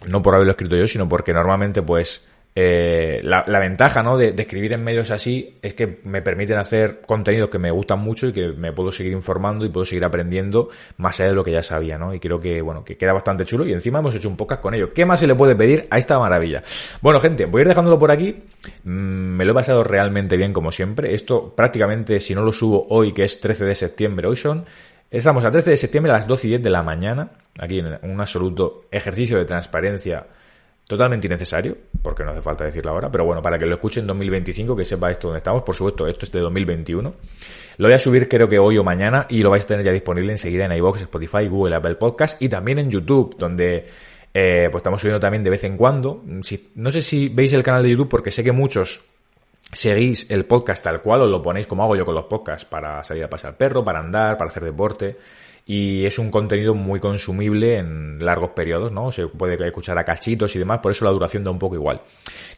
no 0.07 0.21
por 0.21 0.35
haberlo 0.35 0.51
escrito 0.51 0.77
yo, 0.77 0.87
sino 0.87 1.09
porque 1.09 1.33
normalmente, 1.33 1.81
pues, 1.81 2.27
eh, 2.57 3.21
la, 3.25 3.59
ventaja 3.59 4.05
¿no? 4.05 4.17
de, 4.17 4.29
escribir 4.29 4.73
en 4.75 4.85
medios 4.85 5.11
así 5.11 5.59
es 5.61 5.75
que 5.75 5.99
me 6.05 6.23
permiten 6.23 6.57
hacer 6.57 7.01
contenidos 7.05 7.51
que 7.51 7.59
me 7.59 7.73
gustan 7.73 7.99
mucho 7.99 8.29
y 8.29 8.33
que 8.33 8.53
me 8.53 8.73
puedo 8.73 8.93
seguir 8.93 9.13
informando 9.13 9.65
y 9.65 9.71
puedo 9.71 9.85
seguir 9.85 10.05
aprendiendo 10.05 10.69
más 10.99 11.19
allá 11.19 11.31
de 11.31 11.35
lo 11.35 11.43
que 11.43 11.51
ya 11.51 11.65
sabía, 11.65 11.99
¿no? 11.99 12.15
Y 12.15 12.21
creo 12.21 12.39
que, 12.39 12.63
bueno, 12.63 12.85
que 12.85 12.97
queda 12.97 13.13
bastante 13.13 13.45
chulo 13.45 13.67
y 13.67 13.73
encima 13.73 13.99
hemos 13.99 14.15
hecho 14.15 14.29
un 14.29 14.37
podcast 14.37 14.63
con 14.63 14.73
ello. 14.73 14.93
¿Qué 14.93 15.05
más 15.05 15.19
se 15.19 15.27
le 15.27 15.35
puede 15.35 15.57
pedir 15.57 15.89
a 15.91 15.99
esta 15.99 16.17
maravilla? 16.17 16.63
Bueno, 17.01 17.19
gente, 17.19 17.47
voy 17.47 17.61
a 17.61 17.63
ir 17.63 17.69
dejándolo 17.69 17.99
por 17.99 18.13
aquí. 18.13 18.37
Mm, 18.85 19.37
me 19.37 19.45
lo 19.45 19.51
he 19.51 19.55
pasado 19.55 19.83
realmente 19.83 20.37
bien 20.37 20.53
como 20.53 20.71
siempre. 20.71 21.13
Esto 21.13 21.53
prácticamente, 21.57 22.21
si 22.21 22.37
no 22.37 22.43
lo 22.43 22.53
subo 22.53 22.87
hoy, 22.89 23.13
que 23.13 23.25
es 23.25 23.41
13 23.41 23.65
de 23.65 23.75
septiembre, 23.75 24.29
hoy 24.29 24.37
son... 24.37 24.65
Estamos 25.11 25.45
a 25.45 25.51
13 25.51 25.71
de 25.71 25.77
septiembre 25.77 26.13
a 26.13 26.17
las 26.17 26.27
12 26.27 26.47
y 26.47 26.51
10 26.51 26.63
de 26.63 26.71
la 26.71 26.83
mañana, 26.83 27.31
aquí 27.59 27.79
en 27.79 27.99
un 28.03 28.21
absoluto 28.21 28.87
ejercicio 28.91 29.39
de 29.39 29.45
transparencia 29.45 30.27
Totalmente 30.87 31.27
innecesario, 31.27 31.79
porque 32.03 32.25
no 32.25 32.33
hace 32.33 32.43
falta 32.43 32.65
decirlo 32.65 32.91
ahora, 32.91 33.11
pero 33.11 33.25
bueno, 33.25 33.41
para 33.41 33.57
que 33.57 33.65
lo 33.65 33.75
escuche 33.77 34.01
en 34.01 34.07
2025, 34.07 34.77
que 34.77 34.85
sepa 34.85 35.11
esto 35.11 35.29
donde 35.29 35.39
estamos, 35.39 35.63
por 35.63 35.75
supuesto, 35.75 36.07
esto 36.07 36.27
es 36.27 36.33
de 36.33 36.41
2021. 36.41 37.15
Lo 37.79 37.89
voy 37.89 37.95
a 37.95 37.99
subir 37.99 38.29
creo 38.29 38.47
que 38.51 38.59
hoy 38.59 38.77
o 38.77 38.85
mañana 38.85 39.27
y 39.31 39.43
lo 39.43 39.49
vais 39.49 39.65
a 39.65 39.67
tener 39.67 39.87
ya 39.87 39.93
disponible 39.93 40.33
enseguida 40.33 40.67
en 40.67 40.73
iVoox, 40.73 41.01
Spotify, 41.01 41.49
Google, 41.49 41.77
Apple 41.77 41.95
Podcast 41.95 42.43
y 42.43 42.51
también 42.51 42.79
en 42.81 42.91
YouTube, 42.91 43.35
donde 43.39 43.87
eh, 44.35 44.69
pues 44.71 44.81
estamos 44.81 45.01
subiendo 45.01 45.21
también 45.21 45.43
de 45.43 45.49
vez 45.49 45.65
en 45.65 45.79
cuando. 45.79 46.23
Si, 46.43 46.73
no 46.75 46.91
sé 46.91 47.01
si 47.01 47.31
veis 47.31 47.55
el 47.55 47.63
canal 47.63 47.83
de 47.83 47.89
YouTube, 47.89 48.11
porque 48.11 48.31
sé 48.31 48.45
que 48.45 48.53
muchos 48.53 49.07
seguís 49.73 50.31
el 50.31 50.45
podcast 50.45 50.85
tal 50.85 51.01
cual, 51.01 51.23
os 51.23 51.31
lo 51.31 51.43
ponéis 51.43 51.67
como 51.67 51.83
hago 51.83 51.97
yo 51.97 52.05
con 52.05 52.15
los 52.15 52.25
podcasts, 52.25 52.67
para 52.67 53.03
salir 53.03 53.25
a 53.25 53.31
pasar 53.31 53.57
perro, 53.57 53.83
para 53.83 54.01
andar, 54.01 54.37
para 54.37 54.51
hacer 54.51 54.63
deporte 54.63 55.17
y 55.67 56.05
es 56.05 56.19
un 56.19 56.31
contenido 56.31 56.75
muy 56.75 57.01
consumible 57.01 57.79
en 57.79 58.19
largos 58.23 58.51
periodos, 58.51 58.93
¿no? 58.93 59.11
Se 59.13 59.27
puede 59.29 59.55
escuchar 59.67 59.97
a 59.97 60.05
cachitos 60.05 60.55
y 60.57 60.59
demás, 60.59 60.81
por 60.81 60.93
eso 60.93 61.05
la 61.07 61.11
duración 61.11 61.43
da 61.43 61.51
un 61.51 61.59
poco 61.59 61.75
igual. 61.75 62.03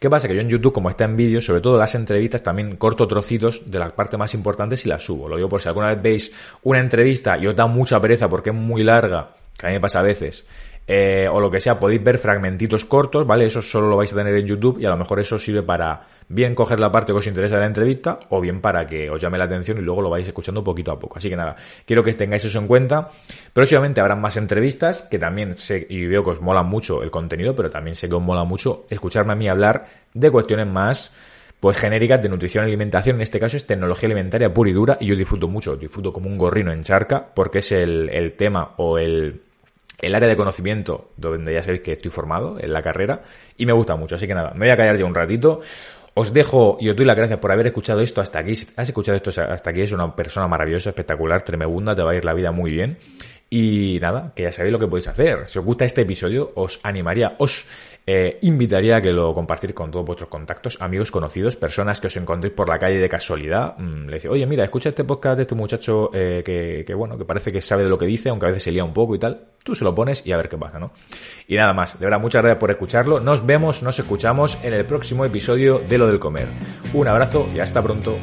¿Qué 0.01 0.11
pasa? 0.11 0.27
Que 0.27 0.35
yo 0.35 0.41
en 0.41 0.49
YouTube, 0.49 0.73
como 0.73 0.91
está 0.91 1.05
en 1.05 1.17
vídeo, 1.17 1.41
sobre 1.41 1.61
todo 1.61 1.79
las 1.79 1.95
entrevistas, 1.95 2.43
también 2.43 2.77
corto 2.77 3.07
trocitos 3.07 3.71
de 3.71 3.79
las 3.79 3.93
partes 3.93 4.19
más 4.19 4.35
importantes 4.35 4.85
y 4.87 4.89
las 4.89 5.05
subo. 5.05 5.29
Lo 5.29 5.37
digo 5.37 5.49
por 5.49 5.63
si 5.63 5.69
alguna 5.69 5.95
vez 5.95 6.03
veis 6.03 6.35
una 6.65 6.81
entrevista 6.81 7.39
y 7.39 7.47
os 7.47 7.55
da 7.55 7.67
mucha 7.67 8.01
pereza 8.01 8.29
porque 8.29 8.51
es 8.51 8.57
muy 8.57 8.83
larga, 8.83 9.37
que 9.57 9.67
a 9.67 9.69
mí 9.69 9.77
me 9.77 9.81
pasa 9.81 10.01
a 10.01 10.03
veces, 10.03 10.45
eh, 10.89 11.29
o 11.31 11.41
lo 11.41 11.51
que 11.51 11.61
sea, 11.61 11.81
podéis 11.81 12.03
ver 12.03 12.19
fragmentitos 12.19 12.85
cortos, 12.85 13.27
¿vale? 13.27 13.47
Eso 13.47 13.61
solo 13.61 13.89
lo 13.89 13.97
vais 13.97 14.13
a 14.13 14.17
tener 14.17 14.37
en 14.37 14.47
YouTube 14.47 14.79
y 14.79 14.85
a 14.85 14.91
lo 14.91 14.97
mejor 14.97 15.19
eso 15.19 15.37
sirve 15.39 15.63
para 15.63 16.07
bien 16.29 16.55
coger 16.55 16.79
la 16.79 16.93
parte 16.93 17.13
que 17.13 17.19
os 17.19 17.27
interesa 17.27 17.57
de 17.57 17.63
la 17.63 17.67
entrevista 17.67 18.21
o 18.31 18.41
bien 18.41 18.61
para 18.61 18.87
que 18.87 19.11
os 19.11 19.21
llame 19.21 19.39
la 19.39 19.45
atención 19.45 19.79
y 19.79 19.81
luego 19.81 20.03
lo 20.03 20.11
vais 20.11 20.27
escuchando 20.27 20.63
poquito 20.63 20.93
a 20.93 20.99
poco. 20.99 21.19
Así 21.19 21.29
que 21.29 21.37
nada, 21.37 21.57
quiero 21.85 22.05
que 22.05 22.13
tengáis 22.13 22.45
eso 22.45 22.59
en 22.61 22.69
cuenta. 22.69 23.11
Próximamente 23.53 24.01
habrá 24.01 24.15
más 24.15 24.37
entrevistas 24.37 25.03
que 25.03 25.19
también 25.19 25.55
sé 25.55 25.87
y 25.91 26.07
veo 26.07 26.23
que 26.23 26.31
os 26.31 26.41
mola 26.41 26.63
mucho 26.63 27.03
el 27.03 27.11
contenido, 27.11 27.57
pero 27.57 27.69
también 27.69 27.97
sé 27.97 28.09
que 28.09 28.15
os 28.15 28.23
mola 28.23 28.45
mucho 28.45 28.87
escucharme 28.89 29.33
a 29.33 29.37
mí 29.37 29.49
hablar 29.49 29.87
de 30.15 30.31
cuestiones 30.31 30.69
más 30.69 31.13
pues 31.59 31.79
genéricas 31.79 32.23
de 32.23 32.29
nutrición 32.29 32.65
y 32.65 32.69
alimentación, 32.69 33.17
en 33.17 33.23
este 33.23 33.41
caso 33.41 33.57
es 33.57 33.67
tecnología 33.67 34.09
alimentaria 34.09 34.53
pura 34.53 34.71
y 34.71 34.73
dura 34.75 34.99
y 35.01 35.07
yo 35.07 35.17
disfruto 35.17 35.49
mucho, 35.49 35.75
disfruto 35.75 36.13
como 36.13 36.29
un 36.29 36.37
gorrino 36.37 36.71
en 36.71 36.83
charca 36.83 37.27
porque 37.35 37.59
es 37.59 37.73
el 37.73 38.35
tema 38.37 38.75
o 38.77 38.99
el, 38.99 39.41
el 39.99 40.15
área 40.15 40.29
de 40.29 40.37
conocimiento 40.37 41.11
donde 41.17 41.55
ya 41.55 41.63
sabéis 41.63 41.83
que 41.83 41.93
estoy 41.93 42.11
formado 42.11 42.59
en 42.61 42.73
la 42.73 42.83
carrera 42.83 43.23
y 43.57 43.67
me 43.67 43.73
gusta 43.73 43.97
mucho. 43.97 44.17
Así 44.17 44.27
que 44.27 44.35
nada, 44.35 44.53
me 44.55 44.67
voy 44.67 44.71
a 44.71 44.77
callar 44.77 44.97
ya 44.97 45.05
un 45.05 45.15
ratito. 45.15 45.61
Os 46.15 46.33
dejo 46.33 46.79
y 46.81 46.89
os 46.89 46.97
doy 46.97 47.05
las 47.05 47.17
gracias 47.17 47.39
por 47.39 47.53
haber 47.53 47.67
escuchado 47.67 48.01
esto 48.01 48.23
hasta 48.23 48.39
aquí. 48.39 48.53
Has 48.53 48.89
escuchado 48.89 49.17
esto 49.17 49.31
hasta 49.43 49.71
aquí, 49.71 49.83
es 49.83 49.93
una 49.93 50.17
persona 50.17 50.49
maravillosa, 50.49 50.91
espectacular, 50.91 51.43
tremenda, 51.43 51.95
te 51.95 52.03
va 52.03 52.13
a 52.13 52.15
ir 52.15 52.25
la 52.25 52.33
vida 52.33 52.53
muy 52.53 52.71
bien. 52.71 52.97
Y 53.49 53.99
nada, 54.01 54.33
que 54.35 54.43
ya 54.43 54.53
sabéis 54.53 54.73
lo 54.73 54.79
que 54.79 54.89
podéis 54.89 55.07
hacer. 55.07 55.47
Si 55.47 55.59
os 55.59 55.65
gusta 55.65 55.85
este 55.85 56.03
episodio, 56.03 56.51
os 56.57 56.81
animaría, 56.83 57.37
os 57.39 57.67
eh, 58.05 58.39
invitaría 58.43 58.97
a 58.97 59.01
que 59.01 59.13
lo 59.13 59.33
compartir 59.35 59.73
con 59.73 59.93
todos 59.93 60.05
vuestros 60.05 60.29
contactos, 60.29 60.79
amigos, 60.81 61.13
conocidos, 61.13 61.57
personas 61.57 62.01
que 62.01 62.09
os 62.09 62.17
encontréis 62.17 62.55
por 62.55 62.69
la 62.69 62.79
calle 62.79 62.99
de 62.99 63.09
casualidad. 63.09 63.77
Mm, 63.79 64.07
le 64.07 64.13
decís, 64.15 64.31
oye, 64.31 64.47
mira, 64.47 64.65
escucha 64.65 64.89
este 64.89 65.05
podcast 65.05 65.37
de 65.37 65.43
este 65.43 65.55
muchacho 65.55 66.11
eh, 66.13 66.43
que, 66.45 66.85
que, 66.85 66.95
bueno, 66.95 67.17
que 67.17 67.25
parece 67.25 67.53
que 67.53 67.61
sabe 67.61 67.85
de 67.85 67.89
lo 67.89 67.99
que 67.99 68.07
dice, 68.07 68.31
aunque 68.31 68.47
a 68.47 68.49
veces 68.49 68.65
se 68.65 68.73
lía 68.73 68.83
un 68.83 68.93
poco 68.93 69.15
y 69.15 69.19
tal. 69.21 69.47
Tú 69.63 69.75
se 69.77 69.85
lo 69.85 69.95
pones 69.95 70.27
y 70.27 70.33
a 70.33 70.37
ver 70.37 70.49
qué 70.49 70.59
pasa, 70.59 70.81
¿no? 70.81 70.91
Y 71.47 71.57
nada 71.57 71.73
más. 71.73 71.99
De 71.99 72.07
verdad, 72.07 72.21
muchas 72.21 72.43
gracias 72.43 72.59
por 72.59 72.71
escucharlo. 72.73 73.21
Nos 73.21 73.47
vemos, 73.47 73.83
nos 73.83 73.99
escuchamos 73.99 74.59
en 74.65 74.75
el 74.75 74.85
próximo 74.87 75.25
episodio 75.25 75.79
de 75.79 75.99
Lo 75.99 76.09
del 76.09 76.19
Comer. 76.19 76.49
Un 76.95 77.07
abrazo 77.07 77.49
y 77.55 77.61
hasta 77.61 77.83
pronto. 77.83 78.19